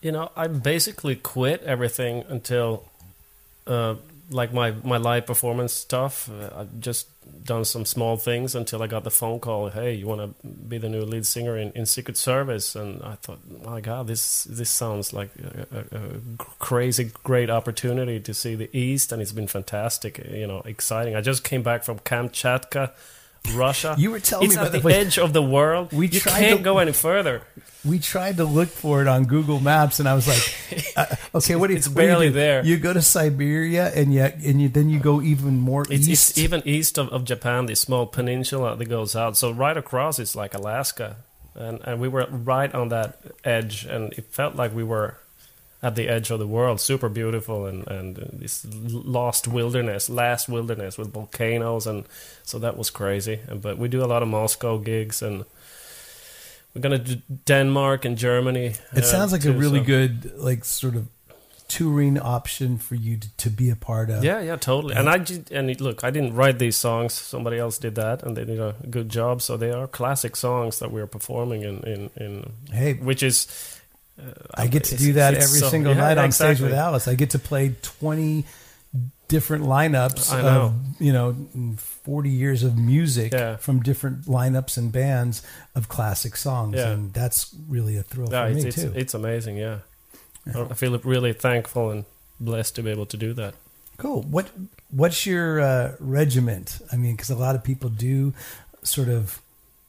You 0.00 0.12
know, 0.12 0.30
I 0.36 0.48
basically 0.48 1.16
quit 1.16 1.62
everything 1.62 2.24
until, 2.28 2.84
uh, 3.66 3.94
like 4.30 4.52
my 4.52 4.72
my 4.82 4.96
live 4.96 5.26
performance 5.26 5.72
stuff. 5.72 6.30
Uh, 6.30 6.60
I've 6.60 6.80
just 6.80 7.08
done 7.44 7.64
some 7.64 7.84
small 7.84 8.16
things 8.16 8.54
until 8.54 8.82
I 8.82 8.86
got 8.86 9.04
the 9.04 9.10
phone 9.10 9.40
call. 9.40 9.70
Hey, 9.70 9.94
you 9.94 10.06
want 10.06 10.20
to 10.20 10.46
be 10.46 10.78
the 10.78 10.88
new 10.88 11.02
lead 11.02 11.26
singer 11.26 11.56
in, 11.56 11.72
in 11.72 11.86
Secret 11.86 12.16
Service? 12.16 12.76
And 12.76 13.02
I 13.02 13.14
thought, 13.16 13.40
my 13.64 13.80
God, 13.80 14.06
this 14.06 14.44
this 14.44 14.70
sounds 14.70 15.12
like 15.12 15.30
a, 15.36 15.86
a, 15.92 15.98
a 15.98 16.44
crazy 16.58 17.10
great 17.22 17.50
opportunity 17.50 18.20
to 18.20 18.34
see 18.34 18.54
the 18.54 18.70
East, 18.76 19.12
and 19.12 19.20
it's 19.20 19.32
been 19.32 19.46
fantastic. 19.46 20.18
You 20.18 20.46
know, 20.46 20.62
exciting. 20.64 21.14
I 21.16 21.20
just 21.20 21.44
came 21.44 21.62
back 21.62 21.84
from 21.84 21.98
Kamchatka. 21.98 22.92
Russia. 23.52 23.94
You 23.98 24.10
were 24.10 24.20
telling 24.20 24.46
it's 24.46 24.56
me 24.56 24.60
at 24.62 24.68
about 24.74 24.82
the 24.82 24.94
edge 24.94 25.18
of 25.18 25.32
the 25.32 25.42
world. 25.42 25.92
We 25.92 26.08
you 26.08 26.20
tried 26.20 26.40
can't 26.40 26.58
to- 26.58 26.64
go 26.64 26.78
any 26.78 26.92
further. 26.92 27.42
we 27.84 27.98
tried 27.98 28.38
to 28.38 28.44
look 28.46 28.68
for 28.70 29.02
it 29.02 29.06
on 29.08 29.24
google 29.26 29.60
maps 29.60 30.00
and 30.00 30.08
i 30.08 30.14
was 30.14 30.26
like 30.26 30.40
uh, 30.96 31.04
okay 31.34 31.54
what 31.54 31.66
do 31.66 31.74
you 31.74 31.78
It's 31.78 31.86
what 31.88 31.96
do 31.96 32.02
you 32.02 32.08
barely 32.08 32.28
do? 32.28 32.32
there. 32.32 32.64
you 32.64 32.78
go 32.78 32.94
to 32.94 33.02
siberia 33.02 33.92
and 33.94 34.08
yet 34.14 34.40
and 34.42 34.56
you 34.62 34.70
then 34.70 34.88
you 34.88 34.98
go 34.98 35.20
even 35.20 35.60
more 35.60 35.82
It's, 35.90 36.08
east 36.08 36.30
it's 36.30 36.38
even 36.38 36.62
east 36.64 36.96
of, 36.96 37.10
of 37.10 37.24
Japan, 37.24 37.66
this 37.66 37.82
small 37.82 38.06
peninsula 38.06 38.74
that 38.76 38.86
goes 38.86 39.14
out. 39.14 39.36
So 39.36 39.50
right 39.52 39.76
across 39.76 40.18
is 40.18 40.34
like 40.34 40.54
Alaska, 40.54 41.16
and 41.54 41.80
and 41.84 42.00
we 42.00 42.08
were 42.08 42.26
right 42.30 42.72
on 42.74 42.88
that 42.88 43.18
edge, 43.44 43.84
and 43.84 44.12
it 44.14 44.32
felt 44.32 44.56
like 44.56 44.74
we 44.74 44.82
were 44.84 45.18
at 45.84 45.94
the 45.94 46.08
edge 46.08 46.30
of 46.30 46.38
the 46.38 46.46
world. 46.46 46.80
Super 46.80 47.08
beautiful, 47.10 47.66
and 47.66 47.86
and 47.88 48.16
this 48.40 48.66
lost 48.90 49.46
wilderness, 49.46 50.08
last 50.08 50.48
wilderness 50.48 50.98
with 50.98 51.12
volcanoes, 51.12 51.86
and 51.86 52.04
so 52.42 52.58
that 52.58 52.76
was 52.76 52.90
crazy. 52.90 53.40
And, 53.48 53.60
but 53.60 53.76
we 53.78 53.88
do 53.88 54.02
a 54.02 54.08
lot 54.08 54.22
of 54.22 54.28
Moscow 54.28 54.78
gigs, 54.78 55.22
and 55.22 55.44
we're 56.74 56.80
gonna 56.80 56.98
do 56.98 57.16
Denmark 57.44 58.04
and 58.06 58.16
Germany. 58.16 58.74
It 58.92 59.04
uh, 59.04 59.12
sounds 59.16 59.32
like 59.32 59.44
a 59.44 59.52
really 59.52 59.80
so- 59.80 59.84
good, 59.84 60.32
like 60.38 60.64
sort 60.64 60.96
of 60.96 61.06
touring 61.68 62.18
option 62.18 62.78
for 62.78 62.94
you 62.94 63.16
to, 63.16 63.28
to 63.36 63.50
be 63.50 63.70
a 63.70 63.76
part 63.76 64.10
of. 64.10 64.24
Yeah, 64.24 64.40
yeah, 64.40 64.56
totally. 64.56 64.94
And 64.94 65.08
I 65.08 65.24
and 65.50 65.80
look, 65.80 66.04
I 66.04 66.10
didn't 66.10 66.34
write 66.34 66.58
these 66.58 66.76
songs. 66.76 67.12
Somebody 67.12 67.58
else 67.58 67.78
did 67.78 67.94
that, 67.94 68.22
and 68.22 68.36
they 68.36 68.44
did 68.44 68.60
a 68.60 68.74
good 68.90 69.08
job. 69.08 69.42
So 69.42 69.56
they 69.56 69.70
are 69.70 69.86
classic 69.86 70.36
songs 70.36 70.78
that 70.78 70.90
we're 70.90 71.06
performing 71.06 71.62
in 71.62 71.82
in, 71.84 72.10
in 72.16 72.52
Hey, 72.72 72.94
which 72.94 73.22
is. 73.22 73.46
Uh, 74.18 74.30
I 74.54 74.66
get 74.68 74.84
to 74.84 74.96
do 74.96 75.14
that 75.14 75.34
every 75.34 75.60
so- 75.60 75.68
single 75.70 75.94
yeah, 75.94 76.00
night 76.00 76.18
on 76.18 76.26
exactly. 76.26 76.56
stage 76.56 76.62
with 76.64 76.74
Alice. 76.78 77.08
I 77.08 77.14
get 77.14 77.30
to 77.30 77.38
play 77.38 77.74
20 77.82 78.44
different 79.26 79.64
lineups 79.64 80.30
know. 80.30 80.46
of, 80.46 80.74
you 81.00 81.12
know, 81.12 81.34
40 81.78 82.30
years 82.30 82.62
of 82.62 82.76
music 82.78 83.32
Yeah. 83.32 83.56
from 83.56 83.80
different 83.82 84.26
lineups 84.26 84.76
and 84.76 84.92
bands 84.92 85.42
of 85.74 85.88
classic 85.88 86.36
songs. 86.36 86.76
Yeah. 86.76 86.90
And 86.90 87.12
that's 87.12 87.54
really 87.68 87.96
a 87.96 88.02
thrill 88.02 88.28
Yeah, 88.30 88.48
for 88.48 88.54
me, 88.54 88.62
it's, 88.66 88.76
too. 88.76 88.92
it's 88.94 89.14
amazing. 89.14 89.56
Yeah. 89.56 89.78
Yeah. 90.46 90.66
I 90.70 90.74
feel 90.74 90.96
really 90.98 91.32
thankful 91.32 91.90
and 91.90 92.04
blessed 92.38 92.76
to 92.76 92.82
be 92.82 92.90
able 92.90 93.06
to 93.06 93.16
do 93.16 93.32
that. 93.34 93.54
Cool. 93.96 94.22
What 94.22 94.50
What's 94.90 95.26
your 95.26 95.60
uh, 95.60 95.96
regiment? 95.98 96.80
I 96.92 96.96
mean, 96.96 97.16
because 97.16 97.30
a 97.30 97.36
lot 97.36 97.54
of 97.56 97.64
people 97.64 97.90
do 97.90 98.32
sort 98.82 99.08
of 99.08 99.40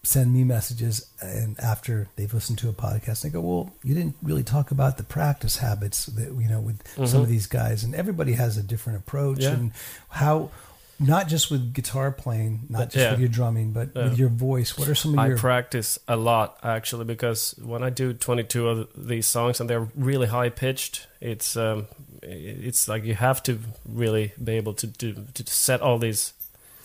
send 0.06 0.34
me 0.34 0.44
messages, 0.44 1.08
and 1.22 1.60
after 1.60 2.08
they've 2.16 2.34
listened 2.34 2.60
to 2.60 2.70
a 2.70 2.74
podcast, 2.74 3.22
they 3.22 3.30
go, 3.30 3.42
"Well, 3.42 3.74
you 3.84 3.94
didn't 3.94 4.16
really 4.22 4.44
talk 4.44 4.72
about 4.72 4.98
the 4.98 5.04
practice 5.04 5.58
habits 5.58 6.06
that 6.06 6.28
you 6.32 6.48
know 6.48 6.62
with 6.62 6.82
some 7.10 7.22
of 7.22 7.28
these 7.28 7.48
guys." 7.48 7.84
And 7.84 7.94
everybody 7.96 8.34
has 8.34 8.58
a 8.58 8.64
different 8.64 9.00
approach, 9.00 9.40
Yeah. 9.40 9.52
and 9.52 9.72
how 10.10 10.52
not 10.98 11.28
just 11.28 11.52
with 11.52 11.74
guitar 11.74 12.10
playing, 12.12 12.62
not 12.70 12.86
just 12.86 12.96
yeah. 13.04 13.12
with 13.12 13.20
your 13.20 13.28
drumming, 13.30 13.72
but 13.74 13.90
Yeah. 13.94 14.04
with 14.10 14.18
your 14.18 14.30
voice. 14.30 14.78
What 14.78 14.88
are 14.88 14.96
some 14.96 15.14
of 15.14 15.20
I 15.20 15.28
your 15.28 15.38
practice 15.38 16.00
a 16.08 16.16
lot 16.16 16.58
actually 16.64 17.04
because 17.04 17.54
when 17.62 17.84
I 17.84 17.90
do 17.90 18.14
22 18.14 18.70
of 18.70 18.88
these 18.96 19.28
songs 19.28 19.60
and 19.60 19.70
they're 19.70 19.90
really 19.96 20.28
high 20.28 20.50
pitched, 20.50 21.08
it's 21.20 21.58
um, 21.58 21.88
it's 22.22 22.88
like 22.88 23.04
you 23.04 23.16
have 23.16 23.44
to 23.44 23.60
really 23.86 24.32
be 24.42 24.54
able 24.54 24.74
to 24.76 24.88
do 24.88 25.16
to 25.34 25.44
set 25.48 25.82
all 25.82 25.98
these, 26.00 26.32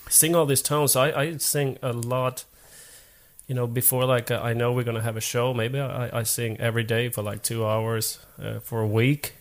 sing 0.09 0.35
all 0.35 0.45
these 0.47 0.63
tones. 0.63 0.97
I, 0.97 1.13
I 1.13 1.37
sing 1.37 1.79
a 1.83 1.93
lot. 1.93 2.45
You 3.51 3.57
know, 3.57 3.67
before 3.67 4.05
like 4.05 4.31
uh, 4.31 4.39
I 4.41 4.53
know 4.53 4.71
we're 4.71 4.85
gonna 4.85 5.03
have 5.03 5.17
a 5.17 5.21
show, 5.21 5.53
maybe 5.53 5.81
I, 5.81 6.21
I 6.21 6.23
sing 6.23 6.61
every 6.61 6.85
day 6.85 7.09
for 7.09 7.21
like 7.21 7.43
two 7.43 7.67
hours 7.67 8.21
uh, 8.41 8.61
for 8.61 8.81
a 8.81 8.87
week. 8.87 9.35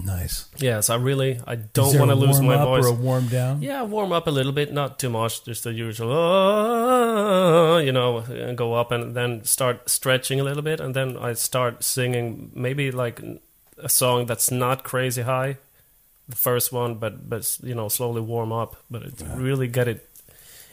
nice? 0.00 0.48
Yes, 0.56 0.88
I 0.88 0.94
really 0.94 1.38
I 1.46 1.56
don't 1.56 1.98
want 1.98 2.10
to 2.10 2.14
lose 2.14 2.40
my 2.40 2.54
up 2.54 2.68
voice. 2.68 2.86
or 2.86 2.88
a 2.88 2.92
warm 2.94 3.26
down. 3.28 3.60
Yeah, 3.60 3.82
warm 3.82 4.12
up 4.12 4.26
a 4.26 4.30
little 4.30 4.52
bit, 4.52 4.72
not 4.72 4.98
too 4.98 5.10
much, 5.10 5.44
just 5.44 5.64
the 5.64 5.74
usual, 5.74 6.10
"Oh," 6.10 7.76
you 7.76 7.92
know, 7.92 8.20
and 8.20 8.56
go 8.56 8.72
up 8.72 8.90
and 8.90 9.14
then 9.14 9.44
start 9.44 9.90
stretching 9.90 10.40
a 10.40 10.44
little 10.44 10.62
bit, 10.62 10.80
and 10.80 10.96
then 10.96 11.18
I 11.18 11.34
start 11.34 11.84
singing 11.84 12.50
maybe 12.54 12.90
like 12.90 13.20
a 13.76 13.90
song 13.90 14.24
that's 14.24 14.50
not 14.50 14.84
crazy 14.84 15.20
high, 15.20 15.58
the 16.26 16.36
first 16.36 16.72
one, 16.72 16.94
but 16.94 17.28
but 17.28 17.58
you 17.62 17.74
know, 17.74 17.88
slowly 17.90 18.22
warm 18.22 18.52
up, 18.52 18.76
but 18.90 19.02
it 19.02 19.22
really 19.36 19.68
get 19.68 19.86
it 19.86 20.08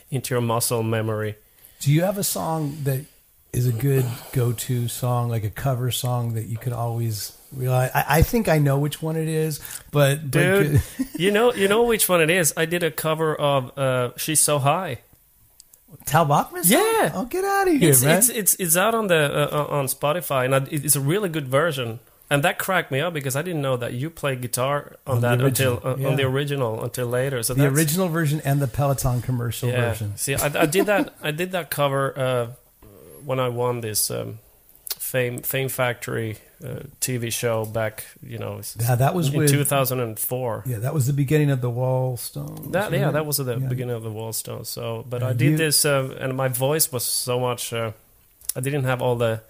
into 0.10 0.34
your 0.36 0.41
muscle 0.41 0.84
memory. 0.84 1.36
Do 1.82 1.91
you 1.91 2.04
have 2.04 2.20
a 2.20 2.24
song 2.24 2.78
that 2.84 3.06
is 3.52 3.67
a 3.67 3.72
good 3.72 4.06
go-to 4.34 4.88
song, 4.88 5.30
like 5.30 5.44
a 5.44 5.50
cover 5.50 5.89
song 5.89 6.36
that 6.36 6.46
you 6.46 6.58
can 6.58 6.74
always 6.74 7.36
realize? 7.52 7.89
I, 7.96 8.06
I 8.08 8.22
think 8.22 8.48
I 8.48 8.60
know 8.60 8.78
which 8.78 9.02
one 9.02 9.15
it 9.15 9.28
is, 9.28 9.60
but, 9.89 10.22
but 10.22 10.32
Dude, 10.32 10.84
you 11.15 11.32
know, 11.32 11.52
you 11.52 11.67
know 11.67 11.84
which 11.84 12.08
one 12.08 12.22
it 12.22 12.30
is. 12.30 12.54
I 12.56 12.65
did 12.65 12.84
a 12.84 12.91
cover 12.91 13.36
of 13.36 13.76
uh, 13.78 14.12
"She's 14.15 14.39
So 14.39 14.60
High." 14.60 15.00
Tal 16.06 16.26
Bachman? 16.26 16.62
Yeah. 16.65 17.12
Oh, 17.15 17.26
get 17.28 17.44
out 17.44 17.67
of 17.67 17.74
here, 17.74 17.89
it's, 17.89 18.04
man! 18.04 18.17
it's 18.20 18.30
it's 18.30 18.54
it's 18.56 18.78
out 18.78 18.94
on 18.94 19.08
the 19.08 19.52
uh, 19.54 19.65
on 19.65 19.88
Spotify, 19.88 20.46
and 20.46 20.67
it's 20.72 20.96
a 20.96 21.02
really 21.02 21.30
good 21.30 21.48
version. 21.48 22.00
And 22.32 22.44
that 22.44 22.58
cracked 22.58 22.91
me 22.91 23.02
up 23.02 23.13
because 23.13 23.36
I 23.36 23.41
didn't 23.41 23.62
know 23.62 23.76
that 23.78 23.91
you 23.94 24.10
play 24.10 24.38
guitar 24.38 24.96
on, 25.06 25.15
On 25.17 25.22
that 25.22 25.41
until 25.41 25.82
uh, 25.84 25.98
yeah. 25.98 26.08
on 26.08 26.15
the 26.15 26.24
original 26.24 26.82
until 26.82 27.08
later. 27.08 27.44
So 27.44 27.54
the 27.54 27.67
original 27.67 28.08
version 28.08 28.41
and 28.46 28.62
the 28.62 28.67
Peloton 28.67 29.22
commercial 29.22 29.67
yeah. 29.70 29.89
version. 29.89 30.15
See, 30.15 30.36
I, 30.36 30.62
I 30.62 30.65
did 30.65 30.86
that. 30.86 31.13
I 31.22 31.32
did 31.32 31.52
that 31.52 31.70
cover 31.70 32.04
uh, 32.17 32.48
when 33.26 33.39
I 33.41 33.50
won 33.50 33.82
this 33.82 34.10
um, 34.10 34.39
Fame 34.98 35.39
Fame 35.41 35.67
Factory 35.67 36.38
uh, 36.63 36.84
TV 37.02 37.34
show 37.34 37.65
back. 37.65 38.06
You 38.24 38.38
know, 38.38 38.62
Yeah, 38.80 38.96
that 38.96 39.13
was 39.13 39.28
in 39.34 39.38
with 39.39 39.50
2004. 39.50 40.63
yeah, 40.67 40.80
that 40.80 40.94
was 40.94 41.08
the 41.08 41.13
beginning 41.13 41.52
of 41.52 41.60
the 41.60 41.70
Wall 41.70 42.15
Stone. 42.15 42.72
That 42.72 42.94
yeah, 42.94 43.12
that 43.12 43.26
was 43.26 43.38
the 43.38 43.44
Yeah. 43.60 43.67
beginning 43.67 43.96
of 43.98 44.04
the 44.04 44.10
Wallstone. 44.10 44.65
So, 44.65 45.06
but 45.10 45.22
Yeah, 45.22 45.28
I 45.30 45.34
did 45.34 45.52
you- 45.52 45.58
this, 45.58 45.84
uh, 45.84 46.15
and 46.17 46.38
my 46.38 46.48
voice 46.48 46.94
was 46.94 47.04
so 47.04 47.41
much. 47.41 47.74
Uh, 47.74 47.91
I 48.56 48.62
didn't 48.62 48.86
have 48.86 49.02
all 49.02 49.17
the 49.17 49.41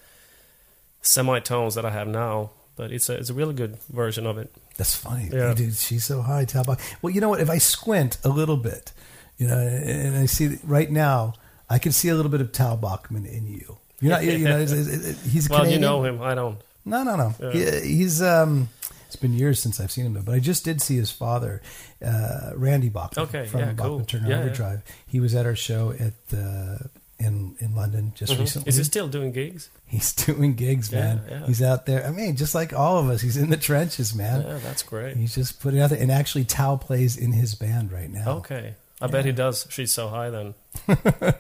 semitones 1.04 1.76
that 1.76 1.86
I 1.86 1.92
have 1.92 2.08
now, 2.08 2.50
but 2.82 2.92
it's 2.92 3.10
a 3.10 3.14
it's 3.14 3.30
a 3.30 3.34
really 3.36 3.54
good 3.54 3.78
version 3.94 4.26
of 4.26 4.40
it. 4.40 4.50
That's 4.78 4.96
funny, 4.96 5.30
Yeah. 5.32 5.54
dude. 5.54 5.76
She's 5.76 6.04
so 6.04 6.24
high, 6.24 6.46
Bach. 6.66 6.80
Well, 7.04 7.14
you 7.14 7.22
know 7.22 7.30
what? 7.30 7.40
If 7.40 7.50
I 7.50 7.60
squint 7.60 8.18
a 8.24 8.30
little 8.30 8.58
bit, 8.58 8.92
you 9.38 9.48
know, 9.48 9.60
and 9.60 10.18
I 10.18 10.26
see 10.26 10.58
right 10.64 10.90
now, 10.92 11.34
I 11.70 11.78
can 11.78 11.92
see 11.92 12.10
a 12.10 12.16
little 12.16 12.32
bit 12.32 12.42
of 12.42 12.52
Tal 12.52 12.78
Bachman 12.78 13.28
in 13.28 13.46
you. 13.48 13.78
You're 14.00 14.14
not, 14.14 14.24
you 14.24 14.40
know, 14.40 14.58
it's- 14.60 14.72
it's- 14.72 14.88
it's- 15.10 15.32
he's 15.32 15.48
Well, 15.48 15.60
Canadian. 15.60 15.82
you 15.82 15.88
know 15.88 16.04
him. 16.04 16.22
I 16.24 16.34
don't. 16.34 16.58
No, 16.86 17.04
no, 17.04 17.16
no. 17.16 17.36
Yeah. 17.40 17.52
He, 17.82 17.98
he's 17.98 18.20
um. 18.22 18.70
It's 19.06 19.16
been 19.18 19.34
years 19.34 19.60
since 19.60 19.80
I've 19.80 19.92
seen 19.92 20.06
him, 20.08 20.14
but 20.24 20.34
I 20.34 20.40
just 20.40 20.64
did 20.66 20.82
see 20.82 20.96
his 20.96 21.12
father, 21.12 21.62
uh, 22.04 22.52
Randy 22.56 22.90
Bachman, 22.90 23.26
Okay, 23.28 23.46
from 23.46 23.60
yeah, 23.60 23.66
Bachman 23.74 23.98
cool. 23.98 24.06
Turner 24.06 24.30
Yeah. 24.30 24.40
Overdrive. 24.40 24.82
He 25.06 25.20
was 25.20 25.36
at 25.36 25.46
our 25.46 25.56
show 25.68 25.92
at 26.00 26.14
uh, 26.36 26.78
in 27.22 27.56
in 27.60 27.76
London 27.76 28.12
just 28.16 28.34
Mhm. 28.34 28.40
recently. 28.40 28.70
Is 28.70 28.76
he 28.78 28.84
still 28.84 29.08
doing 29.08 29.32
gigs? 29.32 29.70
He's 29.86 30.12
doing 30.28 30.54
gigs, 30.56 30.92
man. 30.92 31.22
yeah. 31.30 31.46
He's 31.46 31.62
out 31.62 31.86
there. 31.86 32.06
I 32.06 32.12
mean, 32.12 32.36
just 32.36 32.54
like 32.56 32.74
all 32.74 32.98
of 32.98 33.10
us, 33.10 33.22
he's 33.22 33.38
in 33.38 33.50
the 33.50 33.58
trenches, 33.58 34.14
man. 34.16 34.42
Yeah, 34.42 34.60
that's 34.64 34.84
great. 34.84 35.18
He's 35.18 35.36
just 35.36 35.60
putting 35.62 35.80
out 35.82 35.90
there. 35.92 36.02
And 36.02 36.12
actually, 36.12 36.46
Tal 36.46 36.78
plays 36.78 37.16
in 37.18 37.32
his 37.34 37.56
band 37.56 37.92
right 37.92 38.10
now. 38.10 38.38
Okay, 38.40 38.76
I 39.02 39.08
bet 39.08 39.26
he 39.26 39.32
does. 39.32 39.68
She's 39.70 39.92
so 39.94 40.10
high 40.10 40.30
then. 40.30 40.54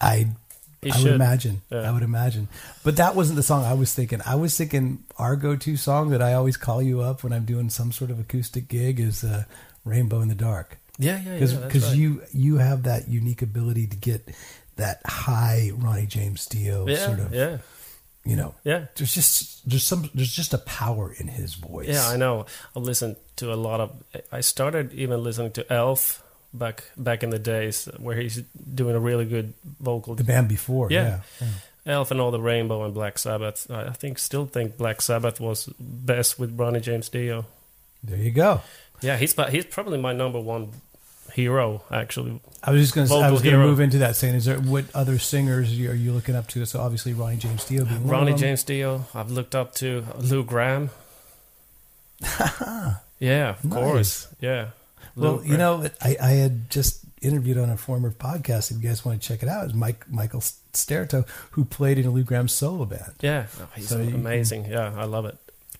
I 0.00 0.28
He 0.80 0.90
I 0.92 0.94
should. 0.96 1.04
would 1.06 1.14
imagine. 1.14 1.62
Yeah. 1.70 1.80
I 1.80 1.90
would 1.92 2.02
imagine. 2.04 2.48
But 2.84 2.96
that 2.96 3.16
wasn't 3.16 3.36
the 3.36 3.42
song 3.42 3.64
I 3.64 3.74
was 3.74 3.92
thinking. 3.94 4.20
I 4.24 4.36
was 4.36 4.56
thinking 4.56 5.04
our 5.18 5.34
go-to 5.34 5.76
song 5.76 6.10
that 6.10 6.22
I 6.22 6.34
always 6.34 6.56
call 6.56 6.80
you 6.82 7.00
up 7.00 7.24
when 7.24 7.32
I'm 7.32 7.44
doing 7.44 7.68
some 7.70 7.90
sort 7.92 8.10
of 8.10 8.20
acoustic 8.20 8.68
gig 8.68 9.00
is 9.00 9.24
uh, 9.24 9.44
"Rainbow 9.84 10.20
in 10.20 10.28
the 10.28 10.36
Dark" 10.36 10.78
Yeah, 10.98 11.20
yeah, 11.24 11.36
yeah. 11.38 11.56
because 11.66 11.86
right. 11.88 11.96
you 11.96 12.22
you 12.32 12.58
have 12.58 12.84
that 12.84 13.08
unique 13.08 13.42
ability 13.42 13.86
to 13.88 13.96
get 13.96 14.28
that 14.78 15.00
high 15.06 15.70
Ronnie 15.74 16.06
James 16.06 16.46
Dio 16.46 16.86
Yeah, 16.88 17.06
sort 17.06 17.20
of. 17.20 17.34
yeah, 17.34 17.58
You 18.24 18.36
know, 18.36 18.54
yeah. 18.64 18.86
there's 18.96 19.14
just 19.14 19.68
there's 19.68 19.84
some 19.84 20.08
there's 20.14 20.32
just 20.34 20.54
a 20.54 20.58
power 20.58 21.12
in 21.12 21.28
his 21.28 21.54
voice. 21.54 21.88
Yeah, 21.88 22.08
I 22.08 22.16
know. 22.16 22.46
I 22.74 22.78
listened 22.80 23.16
to 23.36 23.52
a 23.52 23.58
lot 23.58 23.80
of. 23.80 23.90
I 24.32 24.40
started 24.40 24.92
even 24.94 25.22
listening 25.22 25.52
to 25.52 25.72
Elf 25.72 26.22
back 26.54 26.84
back 26.96 27.22
in 27.22 27.30
the 27.30 27.38
days 27.38 27.88
where 27.98 28.16
he's 28.16 28.42
doing 28.74 28.94
a 28.96 29.00
really 29.00 29.26
good 29.26 29.52
vocal. 29.80 30.14
The 30.14 30.24
band 30.24 30.48
before. 30.48 30.88
Yeah. 30.90 31.20
Yeah. 31.40 31.48
Elf 31.86 32.10
and 32.10 32.20
all 32.20 32.30
the 32.30 32.40
Rainbow 32.40 32.84
and 32.84 32.92
Black 32.94 33.18
Sabbath. 33.18 33.66
I 33.70 33.88
I 33.88 33.92
think 33.92 34.18
still 34.18 34.46
think 34.46 34.76
Black 34.76 35.00
Sabbath 35.02 35.40
was 35.40 35.68
best 35.80 36.38
with 36.38 36.58
Ronnie 36.58 36.80
James 36.80 37.08
Dio. 37.08 37.44
There 38.04 38.18
you 38.18 38.30
go. 38.30 38.60
Yeah, 39.00 39.16
he's 39.16 39.34
but 39.34 39.50
he's 39.52 39.64
probably 39.64 39.98
my 39.98 40.12
number 40.12 40.40
one 40.40 40.72
hero 41.38 41.82
actually. 41.90 42.40
I 42.64 42.72
was 42.72 42.80
just 42.82 42.94
going 42.94 43.06
to. 43.06 43.14
I 43.14 43.30
was 43.30 43.40
going 43.42 43.54
to 43.54 43.60
move 43.60 43.78
into 43.80 43.98
that, 43.98 44.16
saying, 44.16 44.34
is 44.34 44.44
there 44.46 44.58
what 44.58 44.84
other 44.94 45.18
singers 45.20 45.70
are 45.72 45.94
you 45.94 46.12
looking 46.12 46.34
up 46.34 46.48
to? 46.48 46.64
So 46.66 46.80
obviously 46.80 47.12
Ronnie 47.12 47.36
James 47.36 47.64
Dio 47.64 47.84
being 47.84 48.02
one 48.02 48.10
Ronnie 48.10 48.32
of 48.32 48.38
them. 48.38 48.48
James 48.48 48.64
Dio. 48.64 49.04
I've 49.14 49.30
looked 49.30 49.54
up 49.54 49.74
to 49.76 50.04
Lou 50.18 50.42
Gramm. 50.42 50.90
yeah, 53.20 53.50
of 53.50 53.64
Nice. 53.64 53.74
course. 53.78 54.28
Yeah. 54.40 54.68
Lou 55.16 55.36
Well, 55.36 55.44
you 55.44 55.56
know, 55.56 55.88
I, 56.02 56.16
I 56.20 56.30
had 56.30 56.68
just 56.70 57.00
interviewed 57.22 57.58
on 57.58 57.70
a 57.70 57.76
former 57.76 58.10
podcast. 58.10 58.70
If 58.70 58.82
you 58.82 58.88
guys 58.88 59.04
want 59.04 59.20
to 59.22 59.28
check 59.28 59.42
it 59.42 59.48
out, 59.48 59.66
is 59.66 59.74
Mike 59.74 60.08
Michael 60.10 60.40
Sterto, 60.40 61.26
who 61.52 61.64
played 61.64 61.98
in 61.98 62.06
a 62.06 62.10
Lou 62.10 62.24
Gramm 62.24 62.48
solo 62.48 62.84
band. 62.84 63.12
Yeah, 63.20 63.46
oh, 63.60 63.68
he's 63.76 63.88
So 63.88 64.00
amazing. 64.00 64.66
Yeah, 64.66 64.92
I 64.96 65.04
love 65.04 65.24
it. 65.26 65.36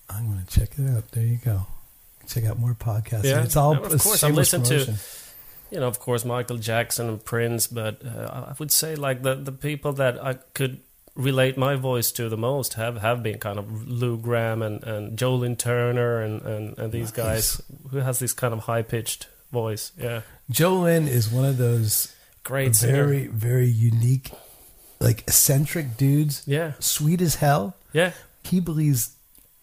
I'm 0.08 0.26
going 0.32 0.44
to 0.44 0.60
check 0.60 0.70
it 0.78 0.88
out. 0.96 1.10
There 1.10 1.24
you 1.24 1.38
go. 1.44 1.66
Check 2.28 2.44
out 2.44 2.58
more 2.58 2.74
podcasts. 2.74 3.24
Yeah. 3.24 3.42
it's 3.42 3.56
all 3.56 3.72
Of 3.76 3.82
course, 3.82 4.22
I've 4.22 4.28
shameless 4.30 4.52
listened 4.52 4.64
to- 4.66 4.72
promotion. 4.84 4.94
You 5.70 5.80
know, 5.80 5.86
of 5.88 5.98
course, 5.98 6.24
Michael 6.24 6.56
Jackson 6.58 7.08
and 7.08 7.24
Prince, 7.24 7.66
but 7.66 8.04
uh, 8.04 8.46
I 8.50 8.54
would 8.58 8.70
say 8.72 8.94
like 8.96 9.22
the 9.22 9.34
the 9.34 9.52
people 9.52 9.92
that 9.94 10.22
I 10.24 10.34
could 10.54 10.80
relate 11.14 11.56
my 11.58 11.74
voice 11.74 12.12
to 12.12 12.28
the 12.28 12.36
most 12.36 12.74
have, 12.74 12.98
have 12.98 13.24
been 13.24 13.38
kind 13.38 13.58
of 13.58 13.88
Lou 13.88 14.16
Gramm 14.16 14.62
and, 14.62 14.84
and 14.84 15.18
Joe 15.18 15.34
Lynn 15.34 15.56
Turner 15.56 16.20
and, 16.22 16.40
and, 16.42 16.78
and 16.78 16.92
these 16.92 17.10
guys 17.10 17.60
who 17.90 17.98
has 17.98 18.20
this 18.20 18.32
kind 18.32 18.54
of 18.54 18.60
high 18.60 18.82
pitched 18.82 19.26
voice. 19.50 19.90
Yeah, 19.98 20.20
Joe 20.48 20.74
Lynn 20.80 21.08
is 21.08 21.28
one 21.28 21.44
of 21.44 21.58
those 21.58 22.14
great 22.44 22.76
singer. 22.76 23.04
very 23.04 23.26
very 23.26 23.66
unique, 23.66 24.30
like 25.00 25.22
eccentric 25.22 25.96
dudes. 25.96 26.42
Yeah, 26.46 26.72
Sweet 26.78 27.20
as 27.20 27.34
hell. 27.36 27.74
yeah, 27.92 28.12
He 28.44 28.60
believes 28.60 29.16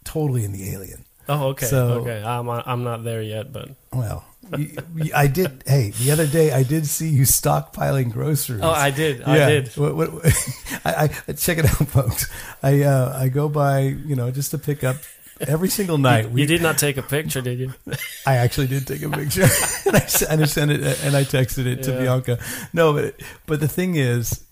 totally 0.04 0.44
in 0.44 0.52
the 0.52 0.70
alien. 0.72 1.06
Oh, 1.28 1.48
okay. 1.50 1.66
So- 1.66 2.02
okay. 2.02 2.22
I'm 2.24 2.50
I'm 2.50 2.84
not 2.84 3.04
there 3.04 3.22
yet, 3.22 3.52
but 3.52 3.70
Well, 3.94 4.26
you, 4.58 4.78
you- 4.96 5.12
I 5.16 5.28
did. 5.28 5.64
Hey, 5.66 5.90
the 5.92 6.12
other 6.12 6.28
day 6.28 6.52
I 6.52 6.64
did 6.64 6.86
see 6.86 7.10
you 7.10 7.24
stockpiling 7.24 8.12
groceries. 8.12 8.62
oh, 8.64 8.70
I 8.70 8.92
did. 8.92 9.24
I 9.24 9.50
did. 9.50 9.68
What, 9.78 9.96
what, 9.96 10.10
I, 10.86 11.10
I 11.28 11.34
check 11.34 11.58
it 11.58 11.66
out, 11.66 11.88
folks. 11.90 12.30
I 12.62 12.84
uh, 12.84 13.18
I 13.18 13.30
go 13.30 13.50
by, 13.50 13.80
you 13.82 14.16
know, 14.16 14.30
just 14.32 14.52
to 14.52 14.58
pick 14.60 14.84
up 14.84 14.98
every 15.42 15.70
single 15.70 15.98
night. 15.98 16.30
you 16.32 16.46
did 16.46 16.62
not 16.62 16.78
take 16.78 16.98
a 16.98 17.02
picture, 17.02 17.42
did 17.42 17.60
you? 17.60 17.74
I 18.28 18.36
actually 18.38 18.68
did 18.68 18.86
take 18.86 19.02
a 19.02 19.10
picture, 19.10 19.44
and 19.86 19.96
I, 19.96 20.08
and 20.30 20.42
I 20.42 20.46
sent 20.46 20.72
it, 20.72 21.04
and 21.04 21.16
I 21.16 21.24
texted 21.24 21.66
it 21.66 21.84
to 21.84 21.92
Bianca. 21.92 22.38
No, 22.72 22.94
but 22.94 23.20
but 23.48 23.60
the 23.60 23.68
thing 23.68 23.96
is, 23.96 24.44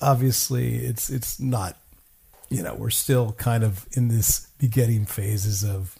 obviously, 0.00 0.76
it's 0.76 1.10
it's 1.10 1.40
not. 1.40 1.76
You 2.48 2.62
know, 2.62 2.74
we're 2.74 2.90
still 2.90 3.32
kind 3.32 3.64
of 3.64 3.86
in 3.92 4.08
this 4.08 4.46
begetting 4.62 5.04
phases 5.04 5.64
of, 5.64 5.94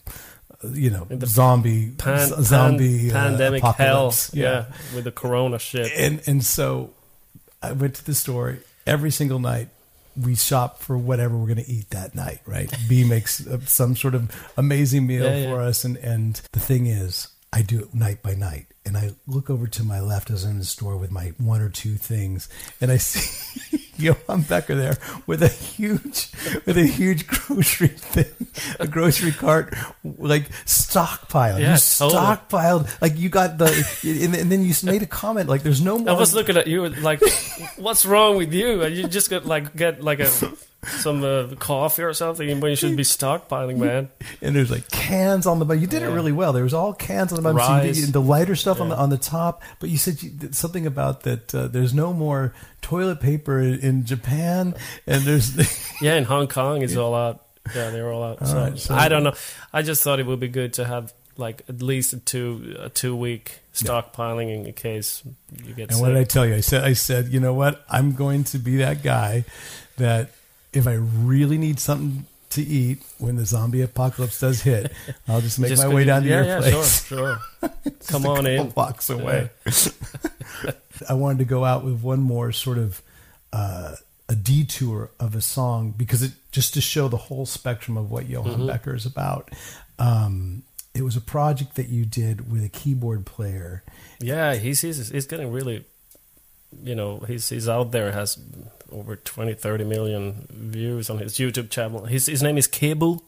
uh, 0.63 0.69
you 0.69 0.89
know, 0.89 1.03
the 1.09 1.27
zombie 1.27 1.91
Pan, 1.97 2.27
z- 2.29 2.35
zombie 2.43 3.09
pan- 3.11 3.17
uh, 3.17 3.29
pandemic 3.29 3.61
hell. 3.61 3.71
apocalypse. 3.71 4.33
Yeah. 4.33 4.65
with 4.95 5.03
the 5.03 5.11
corona 5.11 5.59
shit. 5.59 5.91
and 5.95 6.21
and 6.25 6.43
so 6.43 6.89
I 7.61 7.73
went 7.73 7.95
to 7.95 8.05
the 8.05 8.13
store 8.15 8.57
every 8.87 9.11
single 9.11 9.39
night. 9.39 9.67
We 10.15 10.35
shop 10.35 10.79
for 10.79 10.95
whatever 10.95 11.35
we're 11.35 11.47
going 11.53 11.65
to 11.65 11.71
eat 11.71 11.89
that 11.89 12.13
night, 12.13 12.39
right? 12.45 12.71
B 12.87 13.03
makes 13.03 13.45
uh, 13.47 13.59
some 13.65 13.95
sort 13.95 14.13
of 14.15 14.29
amazing 14.57 15.07
meal 15.07 15.23
Yeah, 15.25 15.37
yeah. 15.37 15.49
for 15.51 15.61
us, 15.61 15.83
and 15.83 15.97
and 15.97 16.39
the 16.51 16.59
thing 16.59 16.85
is, 16.85 17.27
I 17.53 17.61
do 17.61 17.81
it 17.81 17.93
night 17.93 18.23
by 18.23 18.33
night, 18.33 18.65
and 18.83 18.97
I 18.97 19.11
look 19.27 19.51
over 19.51 19.67
to 19.67 19.83
my 19.83 19.99
left 19.99 20.31
as 20.31 20.43
I'm 20.43 20.51
in 20.53 20.59
the 20.59 20.65
store 20.65 20.97
with 20.97 21.11
my 21.11 21.33
one 21.37 21.61
or 21.61 21.69
two 21.69 21.95
things, 21.95 22.49
and 22.81 22.91
I 22.91 22.97
see 22.97 23.91
Johan 23.95 24.41
Becker 24.41 24.73
there 24.73 24.97
with 25.27 25.43
a 25.43 25.49
huge 25.49 26.31
with 26.65 26.79
a 26.79 26.87
huge 26.87 27.27
grocery 27.47 27.89
thing, 27.89 28.47
a 28.79 28.87
grocery 28.87 29.31
cart, 29.31 29.75
like 30.03 30.45
stockpile. 30.65 31.59
Yeah, 31.59 31.73
you 31.73 31.79
totally. 31.79 32.19
stockpiled, 32.19 33.01
like 33.03 33.19
you 33.19 33.29
got 33.29 33.59
the, 33.59 33.67
and, 34.03 34.35
and 34.35 34.51
then 34.51 34.63
you 34.63 34.73
made 34.83 35.03
a 35.03 35.07
comment 35.07 35.47
like, 35.47 35.61
"There's 35.61 35.81
no 35.81 35.99
more." 35.99 36.09
I 36.09 36.13
was 36.13 36.33
looking 36.33 36.57
at 36.57 36.65
you 36.65 36.89
like, 36.89 37.21
what's 37.77 38.03
wrong 38.03 38.35
with 38.37 38.51
you? 38.51 38.81
And 38.81 38.95
you 38.95 39.07
just 39.07 39.29
got 39.29 39.45
like 39.45 39.75
get 39.75 40.03
like 40.03 40.19
a 40.19 40.27
some 40.85 41.23
uh, 41.23 41.47
coffee 41.59 42.03
or 42.03 42.13
something 42.13 42.59
when 42.59 42.71
you 42.71 42.75
should 42.75 42.95
be 42.97 43.03
stockpiling, 43.03 43.77
man. 43.77 44.09
and 44.41 44.55
there's 44.55 44.71
like 44.71 44.89
cans 44.89 45.45
on 45.45 45.59
the 45.59 45.65
bottom. 45.65 45.81
You 45.81 45.87
did 45.87 46.03
it 46.03 46.09
really 46.09 46.31
well. 46.31 46.53
There 46.53 46.63
was 46.63 46.73
all 46.73 46.93
cans 46.93 47.31
on 47.31 47.41
the 47.41 47.53
bottom. 47.53 47.93
So 47.93 47.99
you 47.99 48.05
did 48.05 48.13
the 48.13 48.21
lighter 48.21 48.55
stuff 48.55 48.81
on 48.81 48.89
the 48.89 48.95
on 48.97 49.09
the 49.09 49.17
top, 49.17 49.61
but 49.79 49.89
you 49.89 49.97
said 49.97 50.21
you, 50.21 50.29
did 50.29 50.55
something 50.55 50.85
about 50.85 51.21
that. 51.23 51.53
Uh, 51.53 51.67
there's 51.67 51.93
no 51.93 52.13
more 52.13 52.53
toilet 52.81 53.19
paper 53.21 53.59
in, 53.59 53.79
in 53.79 54.05
Japan, 54.05 54.75
and 55.07 55.23
there's 55.23 55.55
Yeah, 56.01 56.15
in 56.15 56.25
Hong 56.25 56.47
Kong 56.47 56.81
it's 56.81 56.95
all 56.95 57.15
out. 57.15 57.45
Yeah, 57.73 57.91
they're 57.91 58.11
all 58.11 58.23
out. 58.23 58.45
So, 58.45 58.57
Alright, 58.57 58.79
so- 58.79 58.93
I 58.93 59.07
don't 59.07 59.23
know. 59.23 59.33
I 59.71 59.81
just 59.83 60.03
thought 60.03 60.19
it 60.19 60.25
would 60.25 60.39
be 60.39 60.49
good 60.49 60.73
to 60.73 60.85
have 60.85 61.13
like 61.37 61.63
at 61.67 61.81
least 61.81 62.13
a 62.13 62.19
two 62.19 62.75
a 62.79 62.89
two 62.89 63.15
week 63.15 63.59
stockpiling 63.73 64.65
in 64.67 64.73
case 64.73 65.23
you 65.65 65.73
get 65.73 65.91
and 65.91 65.99
what 65.99 66.09
did 66.09 66.17
I 66.17 66.25
tell 66.25 66.45
you? 66.45 66.55
I 66.55 66.59
said 66.59 66.83
I 66.83 66.93
said 66.93 67.29
you 67.29 67.39
know 67.39 67.53
what? 67.53 67.83
I'm 67.89 68.13
going 68.13 68.43
to 68.45 68.59
be 68.59 68.77
that 68.77 69.01
guy 69.01 69.45
that 69.97 70.29
if 70.73 70.87
I 70.87 70.93
really 70.93 71.57
need 71.57 71.79
something 71.79 72.25
to 72.51 72.61
eat 72.61 73.01
when 73.17 73.35
the 73.35 73.45
zombie 73.45 73.81
apocalypse 73.81 74.39
does 74.39 74.61
hit, 74.61 74.91
I'll 75.27 75.41
just 75.41 75.59
make 75.59 75.69
Just 75.69 75.83
my 75.83 75.93
way 75.93 76.03
down 76.03 76.23
to 76.23 76.27
yeah, 76.29 76.35
your 76.35 76.45
yeah, 76.45 76.59
place. 76.59 77.05
Sure, 77.05 77.39
sure. 77.61 77.71
Come 78.07 78.25
on 78.25 78.45
in. 78.45 78.69
blocks 78.69 79.09
away. 79.09 79.49
I 81.09 81.13
wanted 81.13 81.39
to 81.39 81.45
go 81.45 81.65
out 81.65 81.83
with 81.83 82.01
one 82.01 82.19
more 82.19 82.51
sort 82.51 82.77
of 82.77 83.01
uh, 83.51 83.95
a 84.29 84.35
detour 84.35 85.11
of 85.19 85.35
a 85.35 85.41
song 85.41 85.93
because 85.95 86.21
it 86.21 86.31
just 86.51 86.73
to 86.75 86.81
show 86.81 87.07
the 87.07 87.17
whole 87.17 87.45
spectrum 87.45 87.97
of 87.97 88.11
what 88.11 88.27
Johan 88.29 88.61
Mhm. 88.61 88.67
Becker 88.67 88.95
is 88.95 89.05
about. 89.05 89.49
Um, 89.99 90.63
it 90.93 91.01
was 91.01 91.15
a 91.17 91.21
project 91.21 91.75
that 91.75 91.89
you 91.89 92.05
did 92.05 92.51
with 92.51 92.63
a 92.63 92.69
keyboard 92.69 93.25
player. 93.25 93.83
Yeah, 94.19 94.53
he's 94.55 94.81
he's 94.81 95.09
he's 95.09 95.25
getting 95.25 95.51
really, 95.51 95.85
you 96.83 96.95
know, 96.95 97.19
he's 97.27 97.49
he's 97.49 97.67
out 97.69 97.91
there 97.91 98.11
has 98.11 98.37
over 98.91 99.15
20, 99.15 99.53
30 99.55 99.83
million 99.85 100.45
views 100.51 101.09
on 101.09 101.17
his 101.17 101.33
YouTube 101.35 101.69
channel. 101.69 102.05
His 102.05 102.27
his 102.27 102.43
name 102.43 102.57
is 102.57 102.67
Kabu, 102.67 103.21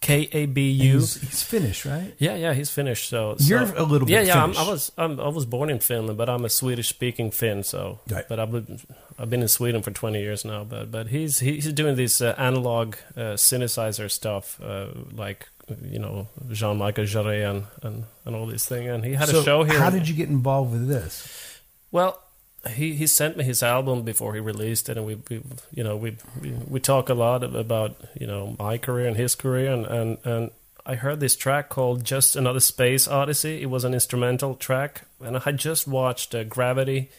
K 0.00 0.28
A 0.32 0.46
B 0.46 0.70
U. 0.70 0.94
He's, 0.98 1.14
he's 1.20 1.42
Finnish, 1.42 1.86
right? 1.86 2.12
Yeah, 2.18 2.34
yeah, 2.34 2.54
he's 2.54 2.70
Finnish. 2.70 3.06
So, 3.08 3.36
You're 3.38 3.62
a 3.62 3.84
little 3.84 4.06
bit 4.06 4.10
Yeah, 4.14 4.20
yeah. 4.22 4.42
I'm, 4.42 4.56
I 4.56 4.68
was 4.68 4.90
I'm, 4.98 5.20
I 5.20 5.28
was 5.28 5.46
born 5.46 5.70
in 5.70 5.78
Finland, 5.78 6.18
but 6.18 6.28
I'm 6.28 6.44
a 6.44 6.48
Swedish 6.48 6.88
speaking 6.88 7.30
Finn. 7.30 7.62
So, 7.62 8.00
Right. 8.10 8.24
but 8.28 8.40
I've 8.40 8.50
been, 8.50 8.80
I've 9.18 9.30
been 9.30 9.42
in 9.42 9.48
Sweden 9.48 9.80
for 9.82 9.92
20 9.92 10.20
years 10.20 10.44
now. 10.44 10.64
But 10.64 10.90
but 10.90 11.06
he's 11.08 11.38
he's 11.38 11.72
doing 11.72 11.94
this 11.96 12.20
uh, 12.20 12.34
analog 12.36 12.96
uh, 13.16 13.36
synthesizer 13.36 14.10
stuff, 14.10 14.60
uh, 14.60 14.86
like 15.14 15.48
you 15.90 16.00
know 16.00 16.26
Jean 16.50 16.78
Michel 16.78 17.04
Jarre 17.04 17.48
and, 17.48 17.64
and 17.82 18.04
and 18.24 18.34
all 18.34 18.46
this 18.46 18.66
thing. 18.66 18.88
And 18.88 19.04
he 19.04 19.14
had 19.14 19.28
so 19.28 19.40
a 19.40 19.44
show 19.44 19.62
here. 19.62 19.78
How 19.78 19.90
did 19.90 20.08
you 20.08 20.16
get 20.16 20.28
involved 20.28 20.72
with 20.72 20.88
this? 20.88 21.60
Well, 21.92 22.21
he 22.70 22.94
he 22.94 23.06
sent 23.06 23.36
me 23.36 23.44
his 23.44 23.62
album 23.62 24.02
before 24.02 24.34
he 24.34 24.40
released 24.40 24.88
it, 24.88 24.96
and 24.96 25.06
we, 25.06 25.16
we 25.28 25.42
you 25.74 25.82
know 25.82 25.96
we, 25.96 26.16
we 26.40 26.50
we 26.68 26.80
talk 26.80 27.08
a 27.08 27.14
lot 27.14 27.42
about 27.42 27.96
you 28.18 28.26
know 28.26 28.56
my 28.58 28.78
career 28.78 29.08
and 29.08 29.16
his 29.16 29.34
career, 29.34 29.72
and 29.72 29.86
and 29.86 30.18
and 30.24 30.50
I 30.86 30.94
heard 30.94 31.20
this 31.20 31.36
track 31.36 31.68
called 31.68 32.04
"Just 32.04 32.36
Another 32.36 32.60
Space 32.60 33.08
Odyssey." 33.08 33.62
It 33.62 33.70
was 33.70 33.84
an 33.84 33.94
instrumental 33.94 34.54
track, 34.54 35.02
and 35.20 35.36
I 35.36 35.40
had 35.40 35.58
just 35.58 35.88
watched 35.88 36.34
uh, 36.34 36.44
Gravity 36.44 37.10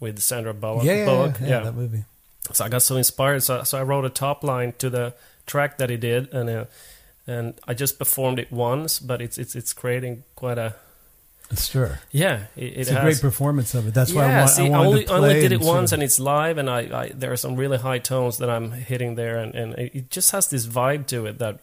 with 0.00 0.20
Sandra 0.20 0.54
Bullock. 0.54 0.84
yeah, 0.84 0.94
yeah, 0.94 1.32
yeah, 1.40 1.46
yeah, 1.46 1.60
that 1.60 1.74
movie. 1.74 2.04
So 2.52 2.64
I 2.64 2.68
got 2.68 2.82
so 2.82 2.96
inspired, 2.96 3.42
so, 3.42 3.62
so 3.64 3.78
I 3.78 3.82
wrote 3.82 4.04
a 4.04 4.10
top 4.10 4.42
line 4.42 4.72
to 4.78 4.88
the 4.88 5.14
track 5.46 5.78
that 5.78 5.90
he 5.90 5.96
did, 5.96 6.32
and 6.32 6.48
uh, 6.48 6.64
and 7.26 7.54
I 7.66 7.74
just 7.74 7.98
performed 7.98 8.38
it 8.38 8.52
once, 8.52 9.00
but 9.00 9.20
it's 9.20 9.38
it's 9.38 9.56
it's 9.56 9.72
creating 9.72 10.22
quite 10.36 10.58
a 10.58 10.76
Sure, 11.56 12.00
yeah. 12.10 12.44
It, 12.56 12.64
it 12.64 12.66
it's 12.76 12.90
has, 12.90 12.98
a 12.98 13.00
great 13.00 13.20
performance 13.20 13.74
of 13.74 13.88
it. 13.88 13.94
That's 13.94 14.12
why 14.12 14.24
I, 14.24 14.28
yeah, 14.28 14.38
want, 14.40 14.50
see, 14.50 14.70
I 14.70 14.78
only, 14.78 15.04
to 15.04 15.14
only 15.14 15.34
did 15.34 15.52
it 15.52 15.60
once, 15.60 15.92
and 15.92 16.02
it's 16.02 16.20
live, 16.20 16.58
and 16.58 16.68
I, 16.68 16.80
I 16.80 17.12
there 17.14 17.32
are 17.32 17.36
some 17.36 17.56
really 17.56 17.78
high 17.78 17.98
tones 17.98 18.38
that 18.38 18.50
I'm 18.50 18.72
hitting 18.72 19.14
there, 19.14 19.38
and, 19.38 19.54
and 19.54 19.74
it 19.74 20.10
just 20.10 20.30
has 20.32 20.48
this 20.48 20.66
vibe 20.66 21.06
to 21.06 21.26
it 21.26 21.38
that 21.38 21.60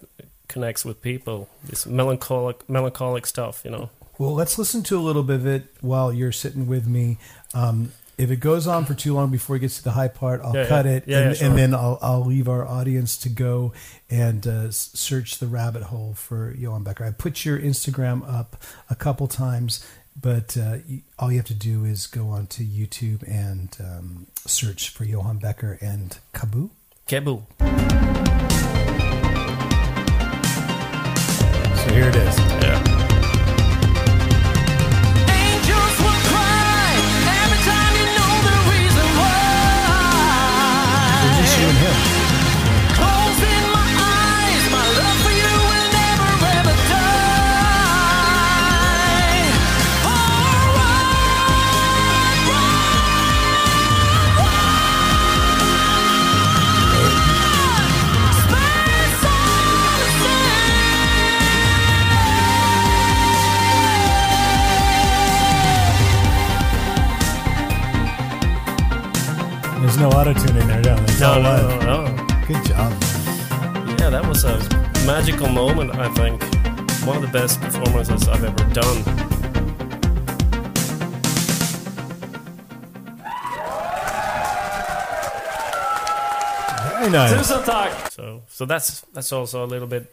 connects 0.48 0.86
with 0.86 1.02
people. 1.02 1.50
This 1.64 1.86
melancholic, 1.86 2.68
melancholic 2.68 3.28
stuff, 3.28 3.62
you 3.64 3.72
know. 3.72 3.90
Well, 4.18 4.34
let's 4.34 4.58
listen 4.58 4.82
to 4.84 4.98
a 4.98 5.02
little 5.02 5.24
bit 5.24 5.36
of 5.36 5.46
it 5.46 5.68
while 5.82 6.14
you're 6.14 6.32
sitting 6.32 6.68
with 6.68 6.88
me. 6.88 7.18
Um, 7.54 7.92
if 8.18 8.32
it 8.32 8.38
goes 8.38 8.66
on 8.68 8.86
for 8.86 8.94
too 8.94 9.14
long 9.14 9.30
before 9.32 9.56
it 9.58 9.60
gets 9.60 9.78
to 9.78 9.84
the 9.84 9.92
high 9.92 10.08
part, 10.08 10.42
I'll 10.44 10.56
Yeah, 10.56 10.68
cut 10.68 10.86
yeah. 10.86 10.92
it, 10.92 11.04
Yeah, 11.08 11.18
and, 11.20 11.28
yeah, 11.28 11.34
sure. 11.34 11.48
and 11.50 11.58
then 11.58 11.74
I'll, 11.74 12.00
I'll 12.02 12.26
leave 12.26 12.48
our 12.48 12.66
audience 12.68 13.18
to 13.18 13.30
go 13.30 13.74
and 14.10 14.46
uh, 14.48 14.72
search 14.72 15.40
the 15.40 15.48
rabbit 15.48 15.84
hole 15.84 16.14
for 16.16 16.54
Johan 16.58 16.84
Becker. 16.84 17.04
I 17.06 17.12
put 17.12 17.44
your 17.46 17.60
Instagram 17.60 18.28
up 18.32 18.56
a 18.90 18.96
couple 18.96 19.28
times, 19.28 19.86
but 20.20 20.56
uh, 20.58 20.78
all 21.20 21.30
you 21.32 21.38
have 21.38 21.46
to 21.48 21.54
do 21.54 21.84
is 21.84 22.08
go 22.08 22.30
onto 22.30 22.64
YouTube 22.64 23.24
and 23.30 23.76
um, 23.82 24.28
search 24.46 24.90
for 24.90 25.04
Johan 25.04 25.38
Becker 25.40 25.78
and 25.82 26.18
Kabu. 26.34 26.70
Kebu. 27.08 27.44
So 31.78 31.94
here 31.94 32.08
it 32.10 32.16
is. 32.16 32.38
Yeah. 32.64 32.95
No. 71.26 71.34
It's 71.34 71.34
No, 71.34 71.34
all 71.34 71.42
no, 71.42 71.50
live. 71.50 71.84
no, 71.84 72.16
no. 72.16 72.46
Good 72.48 72.66
job. 72.66 72.92
Yeah, 74.00 74.10
that 74.10 74.26
was 74.28 74.44
a 74.44 74.58
magical 75.06 75.48
moment. 75.50 75.92
I 75.96 76.10
think 76.14 76.42
one 77.06 77.16
of 77.18 77.22
the 77.24 77.30
best 77.32 77.60
performances 77.62 78.28
I've 78.28 78.44
ever 78.44 78.74
done. 78.74 79.04
Very 87.00 87.10
nice. 87.12 87.48
So, 88.14 88.44
so 88.48 88.66
that's 88.66 89.02
that's 89.14 89.32
also 89.32 89.64
a 89.66 89.68
little 89.68 89.88
bit 89.88 90.12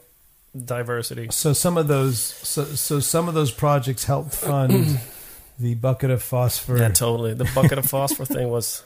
diversity. 0.67 1.29
So 1.31 1.53
some 1.53 1.77
of 1.79 1.87
those, 1.89 2.19
so, 2.21 2.65
so 2.65 3.01
some 3.01 3.29
of 3.29 3.35
those 3.35 3.51
projects 3.51 4.05
helped 4.05 4.35
fund 4.35 4.99
the 5.59 5.75
bucket 5.77 6.11
of 6.11 6.23
phosphor. 6.23 6.79
Yeah, 6.79 6.89
totally. 6.89 7.35
The 7.35 7.51
bucket 7.55 7.79
of 7.79 7.87
phosphor 7.87 8.25
thing 8.25 8.49
was 8.49 8.83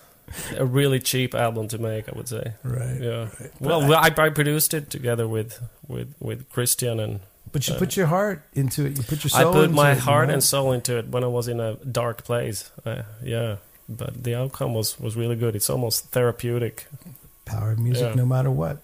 a 0.57 0.65
really 0.65 1.01
cheap 1.01 1.35
album 1.35 1.69
to 1.69 1.79
make. 1.79 2.09
I 2.09 2.13
would 2.17 2.29
say. 2.29 2.53
right. 2.63 3.01
Yeah. 3.01 3.29
Well, 3.61 3.81
well, 3.89 3.95
I, 3.99 4.11
I 4.17 4.31
produced 4.31 4.75
it 4.75 4.91
together 4.91 5.27
with 5.29 5.61
with 5.89 6.15
with 6.21 6.49
Christian 6.51 7.01
and 7.01 7.21
But 7.53 7.69
you 7.69 7.75
Uh, 7.75 7.79
put 7.79 7.97
your 7.97 8.07
heart 8.07 8.43
into 8.55 8.85
it. 8.87 8.97
You 8.99 9.03
put 9.05 9.25
your 9.25 9.31
I 9.35 9.45
put 9.53 9.71
my 9.71 9.93
it, 9.93 9.95
you 9.97 10.01
heart 10.01 10.29
know? 10.29 10.35
and 10.35 10.43
soul 10.43 10.73
into 10.73 10.99
it 10.99 11.09
when 11.09 11.23
I 11.25 11.29
was 11.29 11.49
in 11.49 11.61
a 11.61 11.75
dark 11.77 12.25
place. 12.25 12.71
Uh, 12.85 13.03
yeah, 13.23 13.57
but 13.89 14.25
the 14.25 14.35
outcome 14.35 14.75
was 14.75 14.99
was 15.01 15.15
really 15.17 15.37
good. 15.37 15.55
It's 15.55 15.71
almost 15.71 16.11
therapeutic. 16.11 16.87
power 17.45 17.71
of 17.73 17.79
music 17.79 18.09
Yeah. 18.09 18.15
no 18.23 18.27
matter 18.27 18.51
what. 18.51 18.77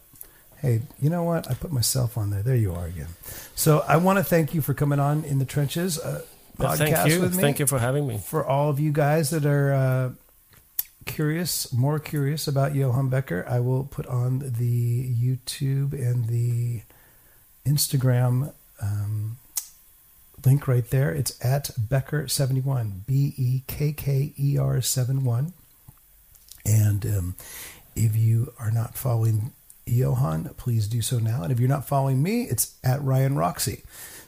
Hey, 0.62 0.82
you 1.00 1.10
know 1.10 1.24
what? 1.24 1.50
I 1.50 1.54
put 1.54 1.72
myself 1.72 2.16
on 2.16 2.30
there. 2.30 2.42
There 2.44 2.54
you 2.56 2.72
are 2.72 2.86
again. 2.86 3.08
So 3.56 3.82
I 3.88 3.96
want 3.96 4.18
to 4.18 4.24
thank 4.24 4.54
you 4.54 4.62
for 4.62 4.74
coming 4.74 5.00
on 5.00 5.24
in 5.24 5.38
the 5.40 5.44
trenches 5.44 5.98
uh, 5.98 6.22
Yeah, 6.60 6.66
podcast 6.66 6.78
thank 6.78 7.10
you. 7.10 7.20
with 7.20 7.34
me. 7.34 7.42
Thank 7.42 7.58
you 7.58 7.66
for 7.66 7.80
having 7.80 8.06
me. 8.06 8.18
For 8.18 8.46
all 8.46 8.70
of 8.70 8.78
you 8.78 8.92
guys 8.92 9.30
that 9.30 9.44
are 9.44 9.74
uh, 9.74 10.10
curious, 11.06 11.72
more 11.72 11.98
curious 11.98 12.48
about 12.48 12.74
Johan 12.74 13.10
Bekker, 13.10 13.46
I 13.48 13.60
will 13.60 13.84
put 13.84 14.06
on 14.06 14.40
the 14.40 15.08
YouTube 15.14 15.92
and 15.92 16.26
the 16.26 16.82
Instagram 17.66 18.52
um, 18.80 19.38
link 20.44 20.66
right 20.66 20.88
there. 20.90 21.12
It's 21.12 21.42
at 21.44 21.70
Bekker71, 21.80 23.06
B 23.06 23.34
E 23.36 23.62
K 23.66 23.92
K 23.92 24.32
E 24.38 24.58
R 24.58 24.80
71. 24.80 25.52
And 26.64 27.06
um, 27.06 27.34
if 27.96 28.16
you 28.16 28.52
are 28.58 28.70
not 28.70 28.96
following 28.96 29.52
Johan, 29.86 30.50
please 30.56 30.86
do 30.86 31.02
so 31.02 31.18
now. 31.18 31.42
And 31.42 31.52
if 31.52 31.58
you're 31.58 31.68
not 31.68 31.86
following 31.88 32.22
me, 32.22 32.42
it's 32.42 32.74
at 32.84 33.02
Ryan 33.02 33.36
Roxy. 33.36 33.82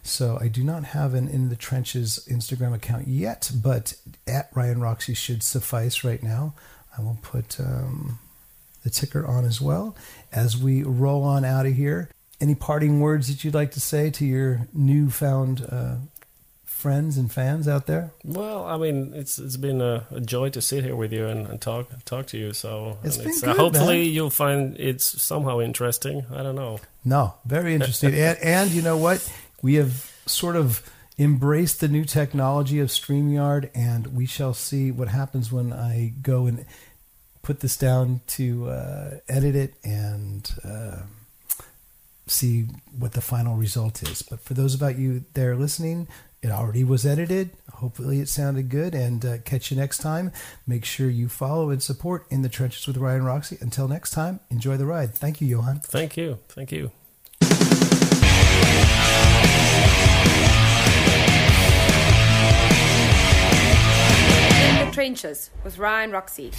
So 0.06 0.38
I 0.40 0.48
do 0.48 0.62
not 0.62 0.84
have 0.84 1.14
an 1.14 1.28
In 1.28 1.48
the 1.48 1.56
Trenches 1.56 2.26
Instagram 2.30 2.74
account 2.74 3.08
yet, 3.08 3.50
but 3.54 3.94
at 4.26 4.50
Ryan 4.54 4.80
Roxy 4.80 5.14
should 5.14 5.42
suffice 5.42 6.04
right 6.04 6.22
now. 6.22 6.54
I 6.96 7.00
will 7.00 7.18
put 7.22 7.58
um, 7.58 8.18
the 8.82 8.90
ticker 8.90 9.26
on 9.26 9.44
as 9.46 9.60
well 9.62 9.96
as 10.30 10.56
we 10.56 10.82
roll 10.82 11.24
on 11.24 11.44
out 11.44 11.66
of 11.66 11.72
here. 11.74 12.10
Any 12.40 12.54
parting 12.54 13.00
words 13.00 13.28
that 13.28 13.44
you'd 13.44 13.54
like 13.54 13.72
to 13.72 13.80
say 13.80 14.10
to 14.10 14.26
your 14.26 14.68
newfound 14.74 15.66
uh, 15.68 15.96
friends 16.64 17.16
and 17.16 17.32
fans 17.32 17.66
out 17.66 17.86
there? 17.86 18.10
Well, 18.22 18.66
I 18.66 18.76
mean, 18.76 19.12
it's 19.14 19.38
it's 19.38 19.56
been 19.56 19.80
a, 19.80 20.06
a 20.10 20.20
joy 20.20 20.50
to 20.50 20.60
sit 20.60 20.84
here 20.84 20.94
with 20.94 21.12
you 21.14 21.26
and, 21.26 21.46
and 21.46 21.60
talk 21.60 21.88
talk 22.04 22.26
to 22.26 22.36
you. 22.38 22.52
So 22.52 22.98
It's 23.02 23.16
been 23.16 23.28
uh, 23.28 23.54
good, 23.54 23.56
hopefully 23.56 24.04
man. 24.04 24.12
you'll 24.12 24.30
find 24.30 24.76
it's 24.78 25.22
somehow 25.22 25.60
interesting. 25.60 26.26
I 26.30 26.42
don't 26.42 26.56
know. 26.56 26.80
No, 27.04 27.34
very 27.46 27.74
interesting. 27.74 28.12
and, 28.14 28.38
and 28.42 28.70
you 28.70 28.82
know 28.82 28.98
what? 28.98 29.26
We 29.64 29.76
have 29.76 30.12
sort 30.26 30.56
of 30.56 30.82
embraced 31.18 31.80
the 31.80 31.88
new 31.88 32.04
technology 32.04 32.80
of 32.80 32.88
StreamYard, 32.88 33.70
and 33.74 34.08
we 34.08 34.26
shall 34.26 34.52
see 34.52 34.90
what 34.90 35.08
happens 35.08 35.50
when 35.50 35.72
I 35.72 36.12
go 36.20 36.44
and 36.44 36.66
put 37.40 37.60
this 37.60 37.74
down 37.78 38.20
to 38.26 38.68
uh, 38.68 39.10
edit 39.26 39.56
it 39.56 39.74
and 39.82 40.54
uh, 40.62 40.98
see 42.26 42.66
what 42.98 43.12
the 43.12 43.22
final 43.22 43.56
result 43.56 44.02
is. 44.02 44.20
But 44.20 44.40
for 44.40 44.52
those 44.52 44.78
of 44.78 44.98
you 44.98 45.24
there 45.32 45.56
listening, 45.56 46.08
it 46.42 46.50
already 46.50 46.84
was 46.84 47.06
edited. 47.06 47.48
Hopefully, 47.76 48.20
it 48.20 48.28
sounded 48.28 48.68
good. 48.68 48.94
And 48.94 49.24
uh, 49.24 49.38
catch 49.46 49.70
you 49.70 49.78
next 49.78 50.02
time. 50.02 50.30
Make 50.66 50.84
sure 50.84 51.08
you 51.08 51.30
follow 51.30 51.70
and 51.70 51.82
support 51.82 52.26
In 52.28 52.42
the 52.42 52.50
Trenches 52.50 52.86
with 52.86 52.98
Ryan 52.98 53.24
Roxy. 53.24 53.56
Until 53.62 53.88
next 53.88 54.10
time, 54.10 54.40
enjoy 54.50 54.76
the 54.76 54.84
ride. 54.84 55.14
Thank 55.14 55.40
you, 55.40 55.46
Johan. 55.46 55.80
Thank 55.80 56.18
you. 56.18 56.38
Thank 56.50 56.70
you. 56.70 56.90
In 64.80 64.86
the 64.86 64.92
Trenches 64.92 65.50
with 65.62 65.78
Ryan 65.78 66.10
Roxy. 66.10 66.50